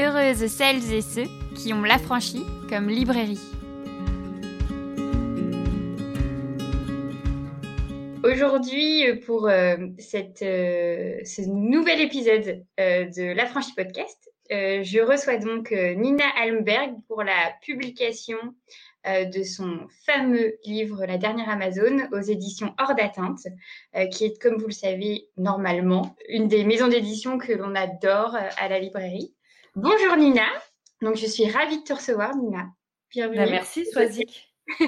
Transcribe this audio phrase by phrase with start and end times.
[0.00, 3.38] Heureuses celles et ceux qui ont l'affranchi comme librairie.
[8.24, 16.24] Aujourd'hui, pour euh, euh, ce nouvel épisode euh, de l'Affranchi Podcast, je reçois donc Nina
[16.42, 18.38] Almberg pour la publication
[19.06, 23.46] de son fameux livre La dernière Amazon aux éditions Hors d'atteinte,
[24.10, 28.68] qui est, comme vous le savez, normalement une des maisons d'édition que l'on adore à
[28.68, 29.32] la librairie.
[29.76, 30.48] Bonjour Nina,
[31.00, 32.66] donc je suis ravie de te recevoir Nina.
[33.10, 33.38] Bienvenue.
[33.38, 34.52] Bah, merci Swazik.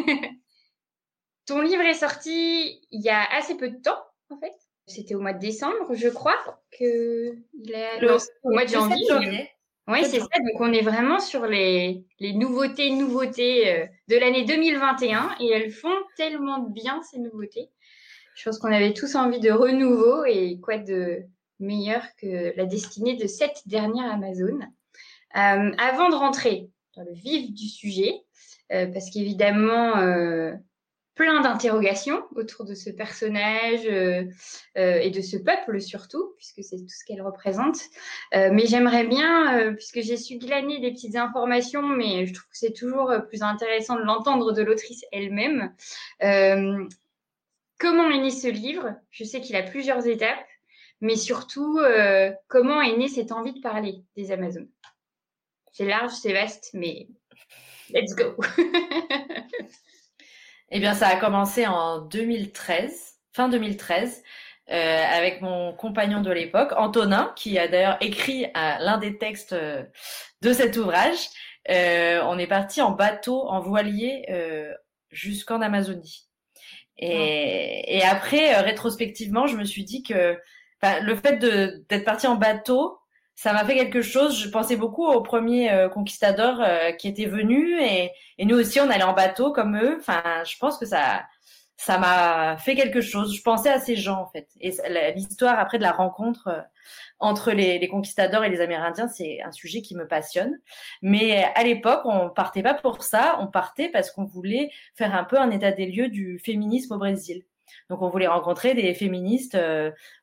[1.47, 4.53] Ton livre est sorti il y a assez peu de temps en fait.
[4.89, 6.37] C'était au mois de décembre, je crois,
[6.77, 9.51] que il au mois de janvier.
[9.87, 10.27] Oui, c'est ça.
[10.39, 15.73] Donc, on est vraiment sur les, les nouveautés, nouveautés euh, de l'année 2021 et elles
[15.73, 17.71] font tellement bien, ces nouveautés.
[18.35, 21.25] Je pense qu'on avait tous envie de renouveau et quoi de
[21.63, 24.59] meilleur que la destinée de cette dernière Amazon.
[25.37, 28.21] Euh, avant de rentrer dans le vif du sujet,
[28.73, 30.53] euh, parce qu'évidemment, euh,
[31.15, 37.05] plein d'interrogations autour de ce personnage et de ce peuple surtout, puisque c'est tout ce
[37.07, 37.79] qu'elle représente.
[38.33, 42.73] mais j'aimerais bien, puisque j'ai su glaner des petites informations, mais je trouve que c'est
[42.73, 45.75] toujours plus intéressant de l'entendre de l'autrice elle-même.
[47.79, 48.95] comment est né ce livre?
[49.11, 50.47] Je sais qu'il a plusieurs étapes
[51.03, 54.71] mais surtout, euh, comment est née cette envie de parler des Amazones?
[55.73, 57.09] C'est large, c'est vaste, mais
[57.91, 58.37] let's go
[60.71, 64.23] Eh bien, ça a commencé en 2013, fin 2013,
[64.71, 69.55] euh, avec mon compagnon de l'époque, Antonin, qui a d'ailleurs écrit euh, l'un des textes
[69.55, 71.19] de cet ouvrage.
[71.69, 74.25] on est parti en bateau, en voilier,
[75.11, 76.29] jusqu'en Amazonie.
[76.97, 80.39] Et, et après, rétrospectivement, je me suis dit que
[80.83, 82.99] le fait d'être parti en bateau,
[83.35, 84.39] ça m'a fait quelque chose.
[84.39, 88.81] Je pensais beaucoup aux premiers euh, conquistadors euh, qui étaient venus et, et, nous aussi
[88.81, 89.97] on allait en bateau comme eux.
[89.99, 91.25] Enfin, je pense que ça
[91.77, 93.35] ça m'a fait quelque chose.
[93.37, 94.49] Je pensais à ces gens en fait.
[94.61, 94.73] Et
[95.17, 96.61] l'histoire après de la rencontre euh,
[97.19, 100.61] entre les, les, conquistadors et les Amérindiens, c'est un sujet qui me passionne.
[101.03, 103.37] Mais à l'époque, on partait pas pour ça.
[103.41, 106.99] On partait parce qu'on voulait faire un peu un état des lieux du féminisme au
[106.99, 107.45] Brésil.
[107.91, 109.57] Donc on voulait rencontrer des féministes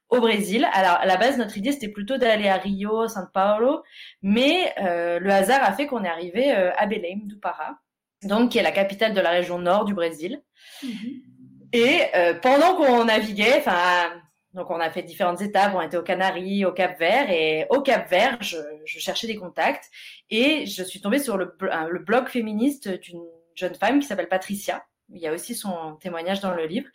[0.10, 0.68] au Brésil.
[0.74, 3.84] Alors à la base, notre idée c'était plutôt d'aller à Rio, São Paulo,
[4.22, 7.80] mais euh, le hasard a fait qu'on est arrivé euh, à Belém do Pará,
[8.24, 10.42] donc qui est la capitale de la région nord du Brésil.
[10.84, 11.22] Mm-hmm.
[11.74, 14.12] Et euh, pendant qu'on naviguait, enfin
[14.54, 17.82] donc on a fait différentes étapes, on était aux Canaries, au Cap Vert et au
[17.82, 19.86] Cap Vert, je, je cherchais des contacts
[20.32, 23.22] et je suis tombée sur le, le blog féministe d'une
[23.54, 26.88] jeune femme qui s'appelle Patricia il y a aussi son témoignage dans le livre.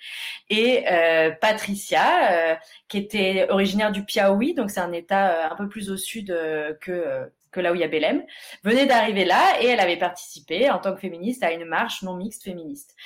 [0.51, 2.55] Et euh, Patricia, euh,
[2.89, 6.27] qui était originaire du Piauí, donc c'est un État euh, un peu plus au sud
[6.81, 8.25] que que là où il y a Belém,
[8.65, 12.17] venait d'arriver là et elle avait participé en tant que féministe à une marche non
[12.17, 12.97] mixte féministe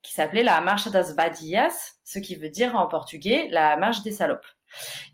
[0.00, 4.12] qui s'appelait la Marcha das Vadias, ce qui veut dire en portugais la marche des
[4.12, 4.46] salopes.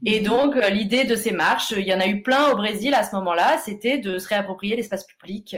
[0.06, 0.26] Et mhm.
[0.26, 3.16] donc l'idée de ces marches, il y en a eu plein au Brésil à ce
[3.16, 5.56] moment-là, c'était de se réapproprier l'espace public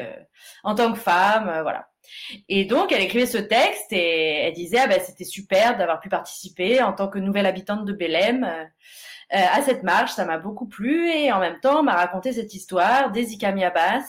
[0.64, 1.90] en tant que femme, voilà.
[2.48, 6.08] Et donc, elle écrivait ce texte et elle disait, ah ben, c'était super d'avoir pu
[6.08, 8.64] participer en tant que nouvelle habitante de Belém euh,
[9.34, 10.12] euh, à cette marche.
[10.12, 14.04] Ça m'a beaucoup plu et en même temps, m'a raconté cette histoire des Ikamiabas,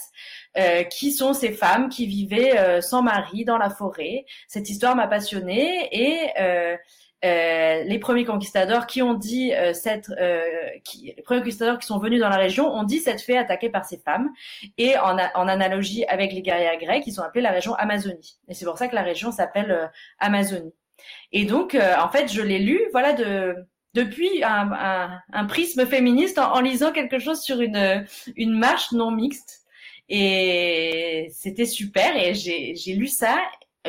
[0.57, 4.25] euh, qui sont ces femmes qui vivaient sans mari dans la forêt.
[4.47, 6.77] Cette histoire m'a passionnée et
[7.25, 10.43] euh, les premiers conquistadors qui ont dit euh, cette, euh,
[10.83, 13.69] qui, les premiers conquistadors qui sont venus dans la région ont dit cette fait attaquée
[13.69, 14.29] par ces femmes
[14.77, 18.53] et en, en analogie avec les guerrières grecques, ils ont appelé la région Amazonie et
[18.53, 19.89] c'est pour ça que la région s'appelle
[20.19, 20.75] Amazonie.
[21.31, 23.55] Et donc en fait je l'ai lu voilà de
[23.95, 28.05] depuis un, un, un prisme féministe en, en, lisant quelque chose sur une
[28.35, 29.65] une marche non mixte
[30.09, 33.37] et c'était super et j'ai lu ça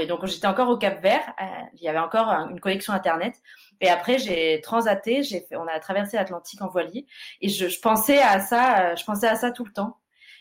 [0.06, 1.44] donc j'étais encore au Cap Vert, euh,
[1.74, 3.34] il y avait encore une connexion internet.
[3.80, 7.06] Et après j'ai transaté, j'ai on a traversé l'Atlantique en voilier
[7.40, 9.98] et je, je, pensais à ça, euh, je pensais à ça tout le temps.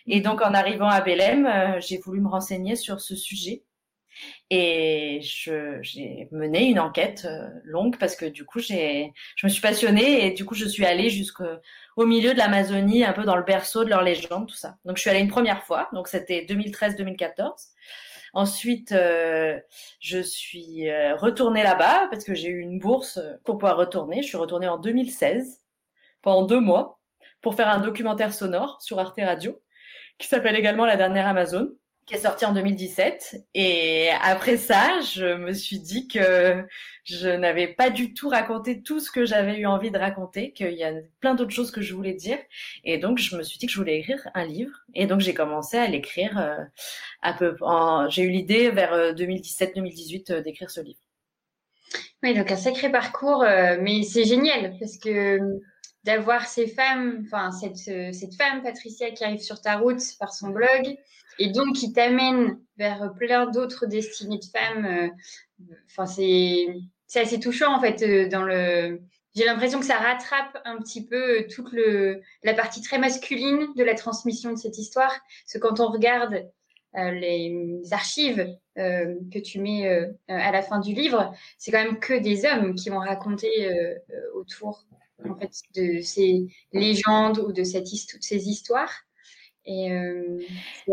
[0.07, 3.63] Et donc en arrivant à Belém, euh, j'ai voulu me renseigner sur ce sujet.
[4.49, 7.27] Et j'ai mené une enquête
[7.63, 10.85] longue parce que du coup, j'ai, je me suis passionnée et du coup, je suis
[10.85, 14.77] allée jusqu'au milieu de l'Amazonie, un peu dans le berceau de leur légende, tout ça.
[14.85, 17.67] Donc, je suis allée une première fois, donc c'était 2013-2014.
[18.33, 19.59] Ensuite, euh,
[19.99, 24.21] je suis euh, retournée là-bas parce que j'ai eu une bourse pour pouvoir retourner.
[24.21, 25.63] Je suis retournée en 2016
[26.21, 26.99] pendant deux mois
[27.41, 29.61] pour faire un documentaire sonore sur Arte Radio
[30.17, 31.69] qui s'appelle également La dernière Amazon.
[32.07, 33.47] Qui est sorti en 2017.
[33.53, 36.65] Et après ça, je me suis dit que
[37.03, 40.71] je n'avais pas du tout raconté tout ce que j'avais eu envie de raconter, qu'il
[40.71, 42.37] y a plein d'autres choses que je voulais dire.
[42.85, 44.71] Et donc, je me suis dit que je voulais écrire un livre.
[44.95, 48.09] Et donc, j'ai commencé à l'écrire euh.
[48.09, 50.99] J'ai eu l'idée vers 2017-2018 euh, euh, d'écrire ce livre.
[52.23, 53.45] Oui, donc un sacré parcours,
[53.79, 55.39] mais c'est génial parce que
[56.03, 60.97] d'avoir ces femmes, enfin cette femme Patricia qui arrive sur ta route par son blog,
[61.39, 64.85] et donc qui t'amène vers plein d'autres destinées de femmes.
[64.85, 65.09] Euh,
[65.89, 66.67] enfin, c'est
[67.15, 69.01] assez touchant en fait euh, dans le.
[69.35, 73.67] J'ai l'impression que ça rattrape un petit peu euh, toute le la partie très masculine
[73.75, 75.11] de la transmission de cette histoire.
[75.11, 76.49] Parce que quand on regarde
[76.93, 79.87] les archives que tu mets
[80.27, 83.69] à la fin du livre, c'est quand même que des hommes qui vont raconter
[84.33, 84.87] autour
[85.23, 89.06] en fait de ces légendes ou de cette toutes ces histoires.
[89.67, 90.39] Euh,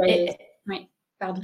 [0.07, 0.31] et,
[0.67, 0.89] oui,
[1.19, 1.43] pardon.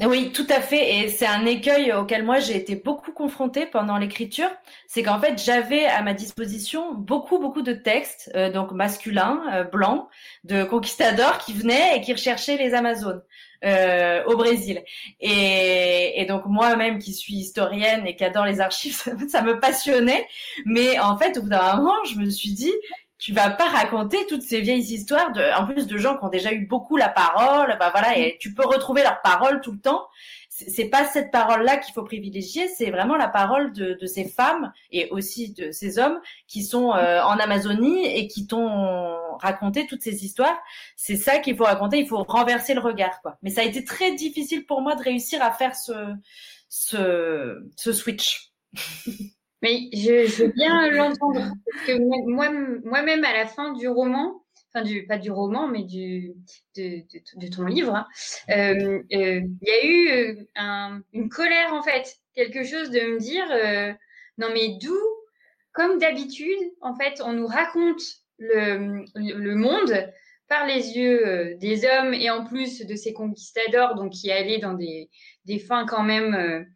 [0.00, 0.98] Oui, tout à fait.
[0.98, 4.48] Et c'est un écueil auquel moi j'ai été beaucoup confrontée pendant l'écriture.
[4.88, 9.64] C'est qu'en fait, j'avais à ma disposition beaucoup, beaucoup de textes, euh, donc masculins, euh,
[9.64, 10.08] blancs,
[10.44, 13.22] de conquistadors qui venaient et qui recherchaient les Amazones.
[13.64, 14.82] Euh, au Brésil.
[15.20, 20.26] Et, et donc moi-même qui suis historienne et qui adore les archives, ça, me passionnait.
[20.66, 22.72] Mais en fait, au bout d'un moment, je me suis dit,
[23.22, 26.28] tu vas pas raconter toutes ces vieilles histoires de, en plus de gens qui ont
[26.28, 29.78] déjà eu beaucoup la parole, bah voilà, et tu peux retrouver leur parole tout le
[29.78, 30.08] temps.
[30.48, 34.72] C'est pas cette parole-là qu'il faut privilégier, c'est vraiment la parole de, de, ces femmes
[34.90, 40.02] et aussi de ces hommes qui sont euh, en Amazonie et qui t'ont raconté toutes
[40.02, 40.58] ces histoires.
[40.96, 43.38] C'est ça qu'il faut raconter, il faut renverser le regard, quoi.
[43.42, 45.92] Mais ça a été très difficile pour moi de réussir à faire ce,
[46.68, 48.50] ce, ce switch.
[49.62, 51.52] Mais je, veux bien l'entendre.
[51.72, 51.98] Parce que
[52.28, 52.50] moi,
[52.84, 54.42] moi-même, à la fin du roman,
[54.74, 58.06] enfin, du, pas du roman, mais de, ton livre, hein,
[58.50, 62.16] euh, euh, il y a eu euh, un, une colère, en fait.
[62.34, 63.46] Quelque chose de me dire,
[64.38, 64.98] non, mais d'où,
[65.72, 68.02] comme d'habitude, en fait, on nous raconte
[68.38, 70.10] le, le monde
[70.48, 74.72] par les yeux des hommes et en plus de ces conquistadors, donc qui allaient dans
[74.72, 75.10] des,
[75.44, 76.66] des fins quand même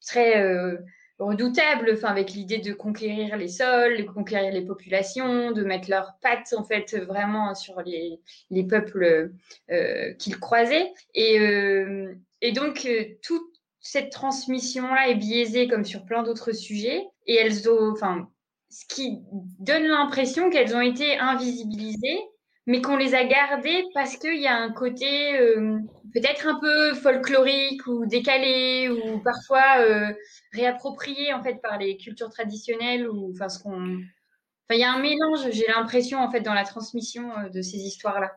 [0.00, 0.78] très
[1.18, 6.14] redoutable, enfin avec l'idée de conquérir les sols, de conquérir les populations, de mettre leurs
[6.22, 8.20] pattes en fait vraiment sur les,
[8.50, 9.32] les peuples
[9.70, 10.92] euh, qu'ils croisaient.
[11.14, 13.50] Et, euh, et donc euh, toute
[13.80, 17.04] cette transmission-là est biaisée comme sur plein d'autres sujets.
[17.26, 18.28] Et elles ont, enfin,
[18.70, 19.18] ce qui
[19.58, 22.20] donne l'impression qu'elles ont été invisibilisées
[22.68, 25.78] mais qu'on les a gardés parce qu'il y a un côté euh,
[26.12, 30.12] peut-être un peu folklorique ou décalé ou parfois euh,
[30.52, 34.92] réapproprié en fait par les cultures traditionnelles ou enfin ce qu'on enfin il y a
[34.92, 38.32] un mélange j'ai l'impression en fait dans la transmission euh, de ces histoires là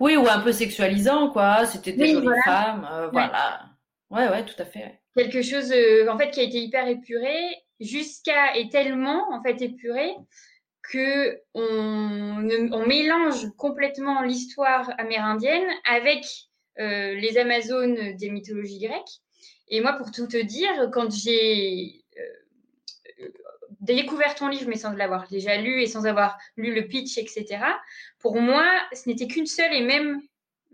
[0.00, 1.64] oui ou un peu sexualisant quoi.
[1.64, 3.66] C'était des jolies femmes voilà.
[4.10, 5.72] Ouais ouais tout à fait quelque chose
[6.08, 7.36] en fait qui a été hyper épuré
[7.78, 10.12] jusqu'à et tellement en fait épuré
[10.82, 16.24] que on, mélange complètement l'histoire amérindienne avec
[16.78, 19.20] euh, les Amazones des mythologies grecques.
[19.68, 23.28] Et moi, pour tout te dire, quand j'ai euh,
[23.80, 27.58] découvert ton livre, mais sans l'avoir déjà lu et sans avoir lu le pitch, etc.,
[28.18, 30.20] pour moi, ce n'était qu'une seule et même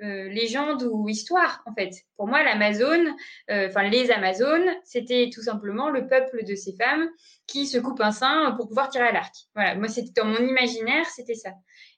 [0.02, 1.90] euh, légende ou histoire en fait.
[2.19, 3.14] Pour moi, l'Amazone,
[3.50, 7.08] euh, enfin les Amazones, c'était tout simplement le peuple de ces femmes
[7.46, 9.34] qui se coupent un sein pour pouvoir tirer à l'arc.
[9.55, 11.53] Voilà, moi c'était dans mon imaginaire, c'était ça.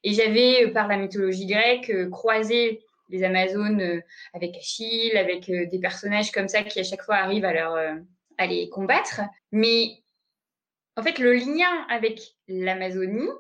[0.05, 4.01] Et j'avais euh, par la mythologie grecque croisé les Amazones
[4.33, 7.75] avec Achille, avec des personnages comme ça qui à chaque fois arrivent à leur
[8.37, 9.23] à les combattre.
[9.51, 10.05] Mais
[10.97, 13.31] en fait, le lien avec l'Amazonie,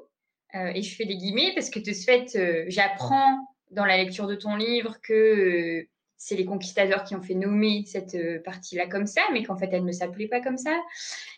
[0.54, 3.36] et je fais des guillemets parce que de ce fait, j'apprends
[3.70, 7.84] dans la lecture de ton livre que euh, c'est les conquistadors qui ont fait nommer
[7.86, 10.76] cette euh, partie-là comme ça, mais qu'en fait elle ne s'appelait pas comme ça.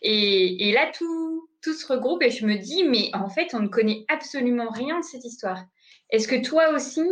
[0.03, 3.69] Et, là, tout, tout se regroupe et je me dis, mais en fait, on ne
[3.69, 5.65] connaît absolument rien de cette histoire.
[6.11, 7.05] Est-ce que toi aussi,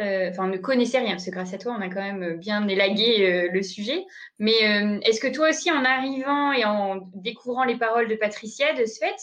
[0.00, 2.38] euh, enfin, on ne connaissait rien, parce que grâce à toi, on a quand même
[2.38, 4.04] bien élagué le sujet,
[4.38, 4.54] mais
[5.02, 8.98] est-ce que toi aussi, en arrivant et en découvrant les paroles de Patricia, de ce
[8.98, 9.16] fait,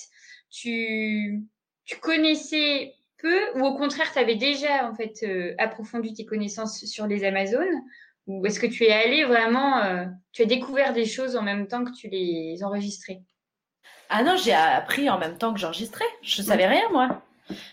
[0.51, 1.41] tu,
[1.85, 6.85] tu connaissais peu ou au contraire, tu avais déjà en fait euh, approfondi tes connaissances
[6.85, 7.81] sur les Amazones?
[8.27, 11.67] Ou est-ce que tu es allé vraiment, euh, tu as découvert des choses en même
[11.67, 13.21] temps que tu les enregistrais?
[14.09, 16.05] Ah non, j'ai appris en même temps que j'enregistrais.
[16.21, 17.21] Je savais rien moi.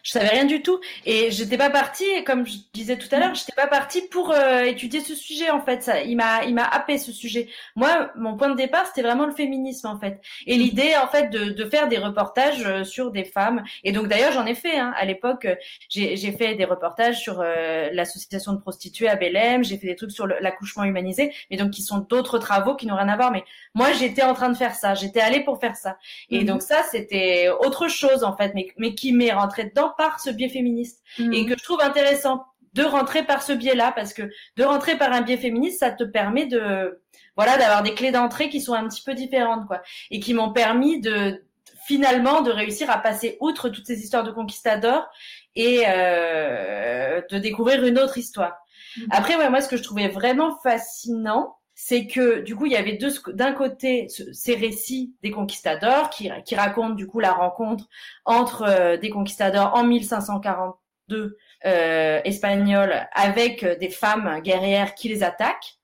[0.03, 3.35] Je savais rien du tout et j'étais pas partie, comme je disais tout à l'heure,
[3.35, 5.83] j'étais pas partie pour euh, étudier ce sujet en fait.
[5.83, 7.49] Ça, il m'a, il m'a happé ce sujet.
[7.77, 11.31] Moi, mon point de départ, c'était vraiment le féminisme en fait et l'idée en fait
[11.31, 13.65] de, de faire des reportages euh, sur des femmes.
[13.83, 14.79] Et donc d'ailleurs, j'en ai fait.
[14.79, 14.93] Hein.
[14.97, 15.47] À l'époque,
[15.89, 19.65] j'ai, j'ai fait des reportages sur euh, l'association de prostituées à Belém.
[19.65, 22.97] J'ai fait des trucs sur l'accouchement humanisé, mais donc qui sont d'autres travaux qui n'ont
[22.97, 23.33] rien à voir.
[23.33, 24.95] Mais moi, j'étais en train de faire ça.
[24.95, 25.99] J'étais allée pour faire ça.
[26.31, 26.47] Et mhm.
[26.47, 30.31] donc ça, c'était autre chose en fait, mais mais qui m'est rentré dedans par ce
[30.31, 31.47] biais féministe et mhm.
[31.47, 34.23] que je trouve intéressant de rentrer par ce biais-là parce que
[34.57, 37.01] de rentrer par un biais féministe, ça te permet de
[37.37, 39.81] voilà d'avoir des clés d'entrée qui sont un petit peu différentes quoi
[40.11, 41.45] et qui m'ont permis de
[41.87, 45.07] finalement de réussir à passer outre toutes ces histoires de conquistadors
[45.55, 48.57] et euh, de découvrir une autre histoire.
[48.97, 49.07] Mhm.
[49.11, 52.77] Après, ouais, moi, ce que je trouvais vraiment fascinant, c'est que du coup, il y
[52.77, 57.89] avait deux d'un côté ces récits des conquistadors qui, qui racontent du coup la rencontre
[58.25, 65.23] entre euh, des conquistadors en 1542 euh, espagnols avec euh, des femmes guerrières qui les
[65.23, 65.79] attaquent.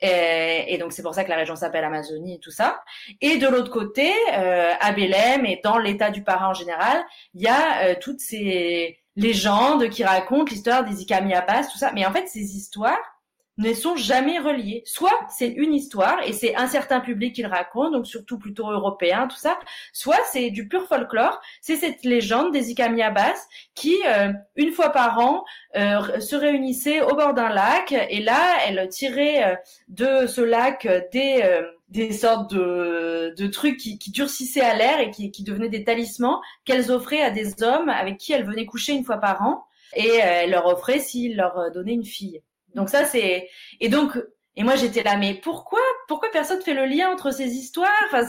[0.00, 2.82] Et, donc c'est pour ça que la région s'appelle Amazonie et tout ça.
[3.20, 7.02] Et de l'autre côté, euh, à Belém et dans l'état du Pará en général,
[7.34, 11.92] il y a euh, toutes ces légendes qui racontent l'histoire des Icamiabas, tout ça.
[11.92, 13.15] Mais en fait, ces histoires,
[13.58, 14.82] ne sont jamais reliés.
[14.84, 18.70] Soit c'est une histoire et c'est un certain public qui le raconte, donc surtout plutôt
[18.70, 19.58] européen, tout ça.
[19.92, 25.18] Soit c'est du pur folklore, c'est cette légende des Ikamiabas qui, euh, une fois par
[25.18, 25.44] an,
[25.76, 29.56] euh, se réunissaient au bord d'un lac et là, elles tiraient euh,
[29.88, 31.42] de ce lac des
[31.88, 35.84] des sortes de, de trucs qui, qui durcissaient à l'air et qui, qui devenaient des
[35.84, 39.64] talismans qu'elles offraient à des hommes avec qui elles venaient coucher une fois par an
[39.94, 42.42] et elles leur offraient s'ils leur donnaient une fille.
[42.76, 43.48] Donc ça c'est
[43.80, 44.18] et donc
[44.54, 47.90] et moi j'étais là mais pourquoi pourquoi personne fait le lien entre ces histoires?
[48.06, 48.22] Enfin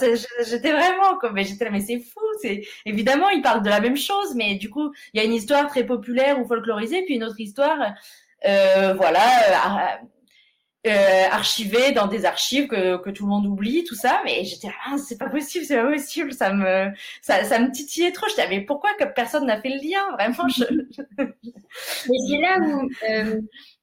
[0.48, 3.82] j'étais vraiment comme mais j'étais là mais c'est fou c'est évidemment ils parlent de la
[3.82, 7.16] même chose mais du coup il y a une histoire très populaire ou folklorisée puis
[7.16, 7.78] une autre histoire
[8.48, 9.98] euh, voilà
[10.86, 14.46] euh, euh, archivée dans des archives que, que tout le monde oublie tout ça mais
[14.46, 16.90] j'étais ah, c'est pas possible c'est pas possible ça me
[17.22, 20.10] ça, me titillait trop j'étais là mais pourquoi que personne n'a fait le lien?
[20.14, 20.64] Vraiment je...
[21.18, 22.90] mais c'est là où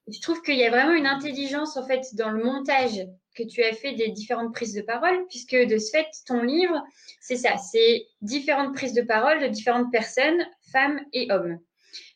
[0.09, 3.63] je trouve qu'il y a vraiment une intelligence en fait dans le montage que tu
[3.63, 6.83] as fait des différentes prises de parole, puisque de ce fait, ton livre,
[7.21, 11.59] c'est ça, c'est différentes prises de parole de différentes personnes, femmes et hommes.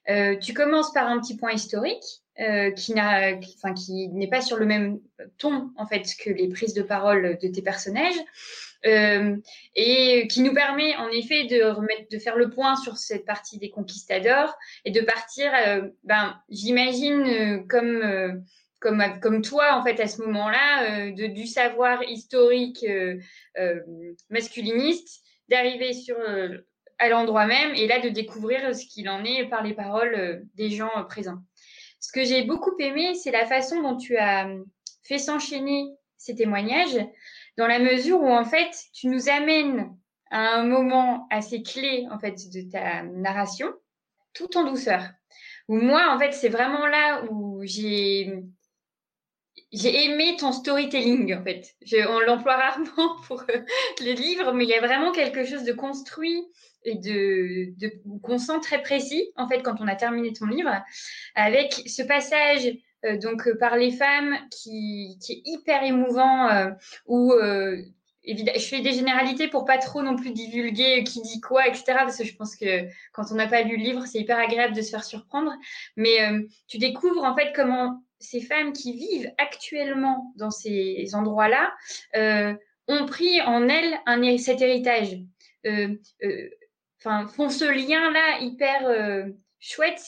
[0.09, 2.05] Euh, tu commences par un petit point historique
[2.41, 5.01] euh, qui n'a, enfin, qui n'est pas sur le même
[5.39, 8.19] ton en fait que les prises de parole de tes personnages.
[8.87, 9.37] Euh,
[9.75, 13.59] et qui nous permet en effet de remettre, de faire le point sur cette partie
[13.59, 14.55] des conquistadors
[14.85, 18.45] et de partir, euh, ben, j'imagine euh, comme
[18.81, 22.87] comme comme toi en fait à ce moment-là, de, du savoir historique
[24.31, 26.17] masculiniste, d'arriver sur
[27.01, 30.71] à l'endroit même et là de découvrir ce qu'il en est par les paroles des
[30.71, 31.39] gens présents.
[31.99, 34.49] Ce que j'ai beaucoup aimé, c'est la façon dont tu as
[35.03, 36.99] fait s'enchaîner ces témoignages
[37.59, 39.95] dans la mesure où en fait tu nous amènes
[40.31, 43.69] à un moment assez clé en fait de ta narration,
[44.33, 45.03] tout en douceur.
[45.67, 48.33] Où moi en fait c'est vraiment là où j'ai
[49.73, 51.75] j'ai aimé ton storytelling en fait.
[51.85, 53.61] Je, on l'emploie rarement pour euh,
[54.01, 56.47] les livres, mais il y a vraiment quelque chose de construit
[56.85, 60.71] et de, de qu'on sent très précis en fait quand on a terminé ton livre,
[61.35, 62.71] avec ce passage
[63.05, 66.71] donc euh, par les femmes qui, qui est hyper émouvant euh,
[67.07, 71.85] où je fais des généralités pour pas trop non plus divulguer qui dit quoi, etc.
[71.87, 74.75] Parce que je pense que quand on n'a pas lu le livre, c'est hyper agréable
[74.75, 75.53] de se faire surprendre.
[75.97, 76.19] Mais
[76.67, 81.73] tu découvres en fait comment ces femmes qui vivent actuellement dans ces endroits-là
[82.89, 85.17] ont pris en elles un, cet héritage.
[86.99, 90.03] Enfin, font ce lien-là hyper chouette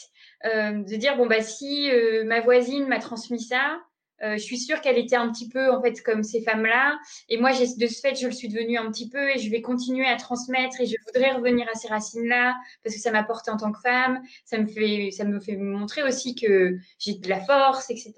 [0.45, 3.81] euh, de dire bon bah si euh, ma voisine m'a transmis ça,
[4.23, 6.99] euh, je suis sûre qu'elle était un petit peu en fait comme ces femmes-là.
[7.29, 9.63] Et moi, de ce fait, je le suis devenue un petit peu et je vais
[9.63, 13.51] continuer à transmettre et je voudrais revenir à ces racines-là parce que ça m'a porté
[13.51, 14.23] en tant que femme.
[14.45, 18.13] Ça me fait, ça me fait montrer aussi que j'ai de la force, etc.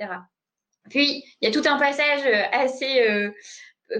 [0.91, 3.01] Puis il y a tout un passage assez,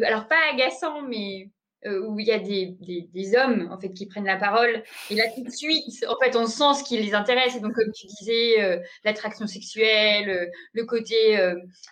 [0.03, 1.51] alors pas agaçant, mais
[1.85, 4.85] euh, où il y a des, des, des, hommes en fait qui prennent la parole.
[5.11, 7.61] Et là tout de suite en fait on sent ce qui les intéresse.
[7.61, 11.37] Donc comme tu disais euh, l'attraction sexuelle euh, le côté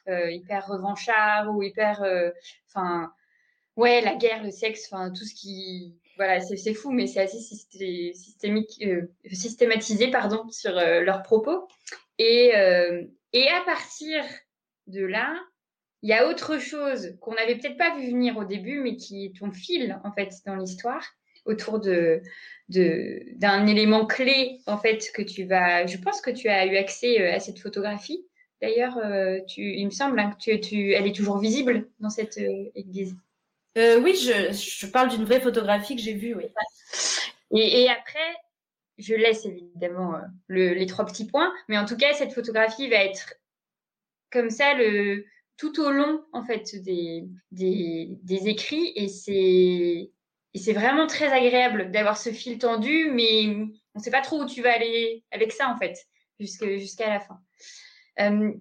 [0.06, 2.04] hyper revanchard ou hyper
[2.68, 3.12] enfin
[3.76, 7.40] ouais la guerre le sexe enfin tout ce qui voilà c'est fou mais c'est assez
[7.40, 8.85] systémique
[9.32, 11.66] systématisé pardon sur leurs propos.
[12.18, 12.52] Et
[13.32, 14.25] et à partir
[14.87, 15.37] de là
[16.02, 19.26] il y a autre chose qu'on n'avait peut-être pas vu venir au début, mais qui
[19.26, 21.04] est ton fil, en fait, dans l'histoire,
[21.45, 22.23] autour de
[22.69, 25.87] d'un élément clé en fait que tu vas.
[25.87, 28.25] Je pense que tu as eu accès à cette photographie.
[28.62, 28.97] D'ailleurs,
[29.57, 32.38] il me semble hein, que tu, elle est toujours visible dans cette
[32.76, 33.16] église.
[33.76, 36.45] oui, je, je parle d'une vraie photographie que j'ai vue, oui.
[37.50, 38.37] Et, et, après,
[38.99, 43.35] je laisse évidemment les trois petits points, mais en tout cas, cette photographie va être
[44.30, 45.25] comme ça le,
[45.61, 47.29] tout au long en fait des,
[48.49, 53.45] écrits et c'est vraiment très agréable d'avoir ce fil tendu, mais
[53.95, 55.99] on ne sait pas trop où tu vas aller avec ça en fait
[56.38, 57.38] jusqu'à la fin.
[58.21, 58.55] Euh,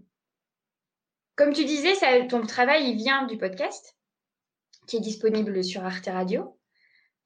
[1.38, 1.94] comme tu disais,
[2.28, 3.96] ton travail il vient du podcast
[4.86, 6.60] qui est disponible sur Arte Radio.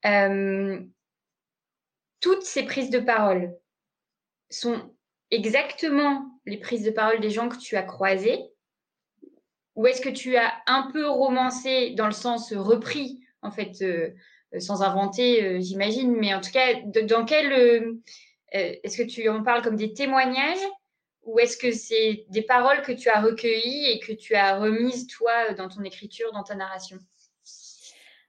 [0.06, 0.80] Euh,
[2.20, 3.52] toutes ces prises de parole
[4.50, 4.94] sont
[5.32, 8.53] exactement les prises de parole des gens que tu as croisés
[9.76, 14.10] Ou est-ce que tu as un peu romancé dans le sens repris, en fait, euh,
[14.60, 17.52] sans inventer, euh, j'imagine, mais en tout cas, dans quel.
[17.52, 18.00] Euh,
[18.52, 20.64] est-ce que tu en parles comme des témoignages
[21.24, 25.08] ou est-ce que c'est des paroles que tu as recueillies et que tu as remises,
[25.08, 26.98] toi, dans ton écriture, dans ta narration?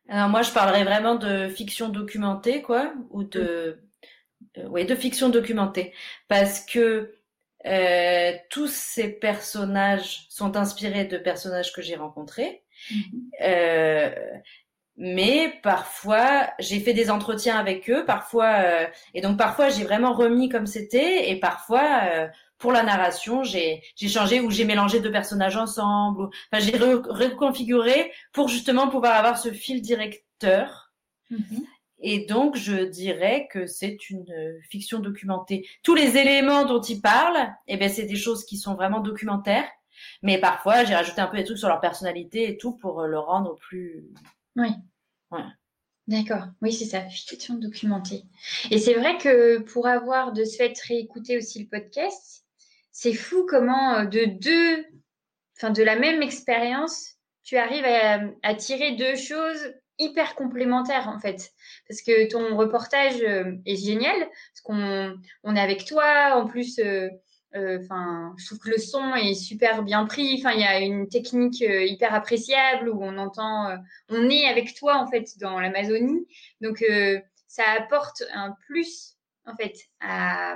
[0.08, 3.84] Alors, moi, je parlerais vraiment de fiction documentée, quoi, ou de.
[4.70, 5.94] oui, de fiction documentée.
[6.28, 7.15] Parce que
[7.66, 12.64] euh, tous ces personnages sont inspirés de personnages que j'ai rencontrés.
[12.92, 13.22] Mm-hmm.
[13.42, 14.10] Euh,
[14.98, 20.14] mais parfois, j'ai fait des entretiens avec eux, parfois, euh, et donc parfois j'ai vraiment
[20.14, 25.02] remis comme c'était, et parfois, euh, pour la narration, j'ai j'ai changé ou j'ai mélangé
[25.02, 26.22] deux personnages ensemble.
[26.22, 30.94] Ou, enfin, j'ai reconfiguré pour justement pouvoir avoir ce fil directeur.
[31.30, 31.66] Mm-hmm.
[32.00, 35.68] Et donc, je dirais que c'est une euh, fiction documentée.
[35.82, 37.38] Tous les éléments dont il parle,
[37.68, 39.70] eh ben, c'est des choses qui sont vraiment documentaires.
[40.22, 43.08] Mais parfois, j'ai rajouté un peu des trucs sur leur personnalité et tout pour euh,
[43.08, 44.06] le rendre plus.
[44.56, 44.70] Oui.
[45.32, 45.44] Ouais.
[46.08, 46.44] D'accord.
[46.62, 48.26] Oui, c'est ça, fiction documentée.
[48.70, 52.46] Et c'est vrai que pour avoir de ce fait réécouté aussi le podcast,
[52.92, 54.86] c'est fou comment euh, de deux,
[55.58, 61.20] enfin de la même expérience, tu arrives à, à tirer deux choses hyper complémentaires en
[61.20, 61.52] fait.
[61.88, 66.80] Parce que ton reportage euh, est génial parce qu'on on est avec toi en plus
[66.80, 67.10] euh,
[67.56, 67.80] euh,
[68.38, 72.14] je trouve que le son est super bien pris il y a une technique hyper
[72.14, 73.78] appréciable où on entend
[74.10, 76.28] on est avec toi en fait dans l'Amazonie.
[76.60, 76.84] Donc
[77.48, 80.56] ça apporte un plus en fait à,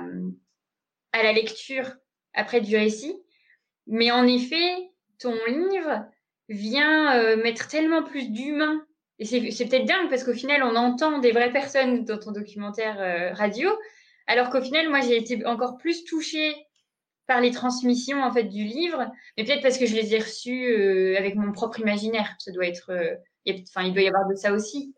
[1.12, 1.90] à la lecture
[2.34, 3.16] après du récit.
[3.86, 6.04] Mais en effet ton livre
[6.50, 8.84] vient mettre tellement plus d'humain
[9.20, 12.96] et c'est peut-être dingue parce qu'au final, on entend des vraies personnes dans ton documentaire
[12.98, 13.70] euh, radio,
[14.26, 16.54] alors qu'au final, moi, j'ai été encore plus touchée
[17.26, 20.72] par les transmissions en fait du livre, mais peut-être parce que je les ai reçues
[20.72, 22.34] euh, avec mon propre imaginaire.
[22.38, 23.14] Ça doit être, euh,
[23.68, 24.94] enfin, il doit y avoir de ça aussi.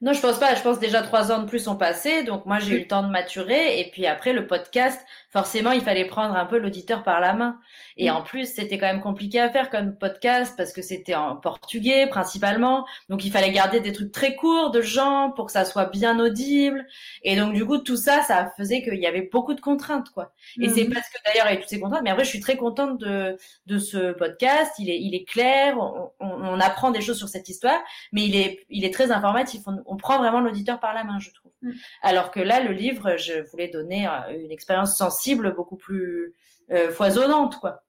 [0.00, 0.54] Non, je pense pas.
[0.54, 3.02] Je pense déjà trois ans de plus ont passé, donc moi j'ai eu le temps
[3.02, 3.78] de maturer.
[3.80, 7.58] Et puis après le podcast, forcément, il fallait prendre un peu l'auditeur par la main.
[7.96, 11.36] Et en plus, c'était quand même compliqué à faire comme podcast parce que c'était en
[11.36, 15.64] portugais principalement, donc il fallait garder des trucs très courts de gens pour que ça
[15.64, 16.86] soit bien audible.
[17.22, 20.32] Et donc du coup, tout ça, ça faisait qu'il y avait beaucoup de contraintes, quoi.
[20.60, 20.94] Et c'est mhm.
[20.94, 22.02] parce que d'ailleurs il y a toutes ces contraintes.
[22.02, 23.36] Mais après, je suis très contente de
[23.66, 24.72] de ce podcast.
[24.78, 25.76] Il est il est clair.
[25.78, 27.78] On, on, apprend des choses sur cette histoire,
[28.12, 31.30] mais il est il est très informatif on prend vraiment l'auditeur par la main, je
[31.30, 31.52] trouve.
[31.62, 31.70] Mm.
[32.02, 35.15] Alors que là, le livre, je voulais donner euh, une expérience sensible
[35.50, 36.34] beaucoup plus
[36.70, 37.82] euh, foisonnante, quoi.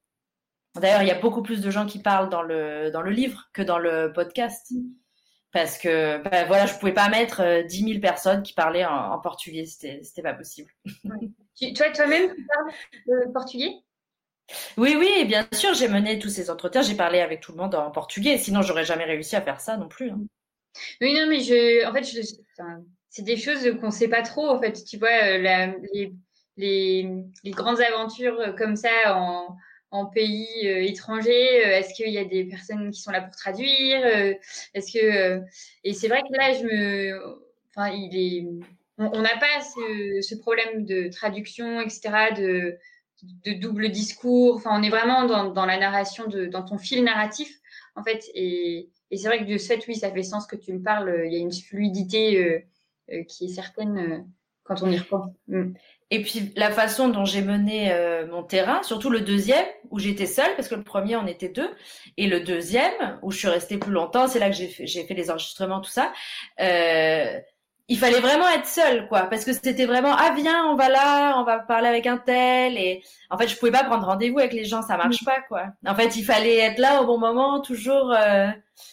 [0.76, 3.50] D'ailleurs, il y a beaucoup plus de gens qui parlent dans le dans le livre
[3.54, 4.72] que dans le podcast.
[5.52, 8.86] Parce que bah, voilà, je pouvais pas mettre euh, dix 10 000 personnes qui parlaient
[8.86, 10.72] en, portugais, c'était c'était pas possible.
[11.76, 13.72] toi toi-même tu parles portugais?
[14.78, 17.76] Oui, oui, bien sûr, j'ai mené tous ces entretiens, j'ai parlé avec tout le monde
[17.76, 20.10] en portugais, sinon j'aurais jamais réussi à faire ça non plus.
[20.10, 20.22] Hein.
[21.02, 22.22] Oui, non, mais je, en fait, je,
[23.10, 24.48] c'est des choses qu'on sait pas trop.
[24.48, 26.14] En fait, tu vois, euh, la, les,
[26.58, 29.58] les, grandes aventures euh, comme ça en,
[30.14, 31.58] pays euh, étrangers.
[31.58, 34.06] Est-ce qu'il y a des personnes qui sont là pour traduire
[34.74, 35.42] Est-ce que
[35.84, 38.48] et c'est vrai que là, je me, enfin, il est,
[38.98, 42.10] on n'a pas ce, problème de traduction, etc.
[42.36, 44.56] de double discours.
[44.56, 47.50] Enfin, on est vraiment dans, la narration, de, dans ton fil narratif,
[47.96, 48.26] en fait.
[48.34, 51.24] Et, c'est vrai que de ce fait, oui, ça fait sens que tu me parles.
[51.26, 52.60] Il y a une fluidité euh,
[53.14, 54.20] euh, qui est certaine euh,
[54.64, 55.32] quand on y repense.
[55.48, 55.74] Mm.
[56.10, 57.94] Et puis la façon dont j'ai mené
[58.32, 61.70] mon terrain, surtout le deuxième où j'étais seule, parce que le premier on était deux,
[62.16, 65.14] et le deuxième où je suis restée plus longtemps, c'est là que j'ai fait, fait,
[65.14, 66.14] les enregistrements, tout ça.
[67.90, 71.40] Il fallait vraiment être seul, quoi, parce que c'était vraiment ah viens, on va là,
[71.40, 74.52] on va parler avec un tel, et en fait je pouvais pas prendre rendez-vous avec
[74.52, 75.68] les gens, ça marche pas, quoi.
[75.86, 78.12] En fait il fallait être là au bon moment, toujours.
[78.12, 78.48] Euh,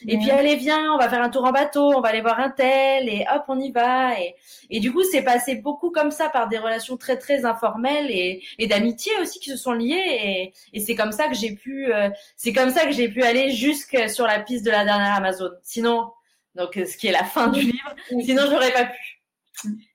[0.06, 2.38] et puis allez viens, on va faire un tour en bateau, on va aller voir
[2.38, 4.18] un tel, et hop on y va.
[4.20, 4.36] Et,
[4.70, 8.44] et du coup c'est passé beaucoup comme ça par des relations très très informelles et,
[8.58, 11.92] et d'amitié aussi qui se sont liées, et, et c'est comme ça que j'ai pu,
[11.92, 15.14] euh, c'est comme ça que j'ai pu aller jusque sur la piste de la dernière
[15.16, 15.50] Amazon.
[15.62, 16.12] Sinon
[16.54, 17.94] donc euh, ce qui est la fin du livre.
[18.24, 19.22] Sinon, j'aurais pas pu.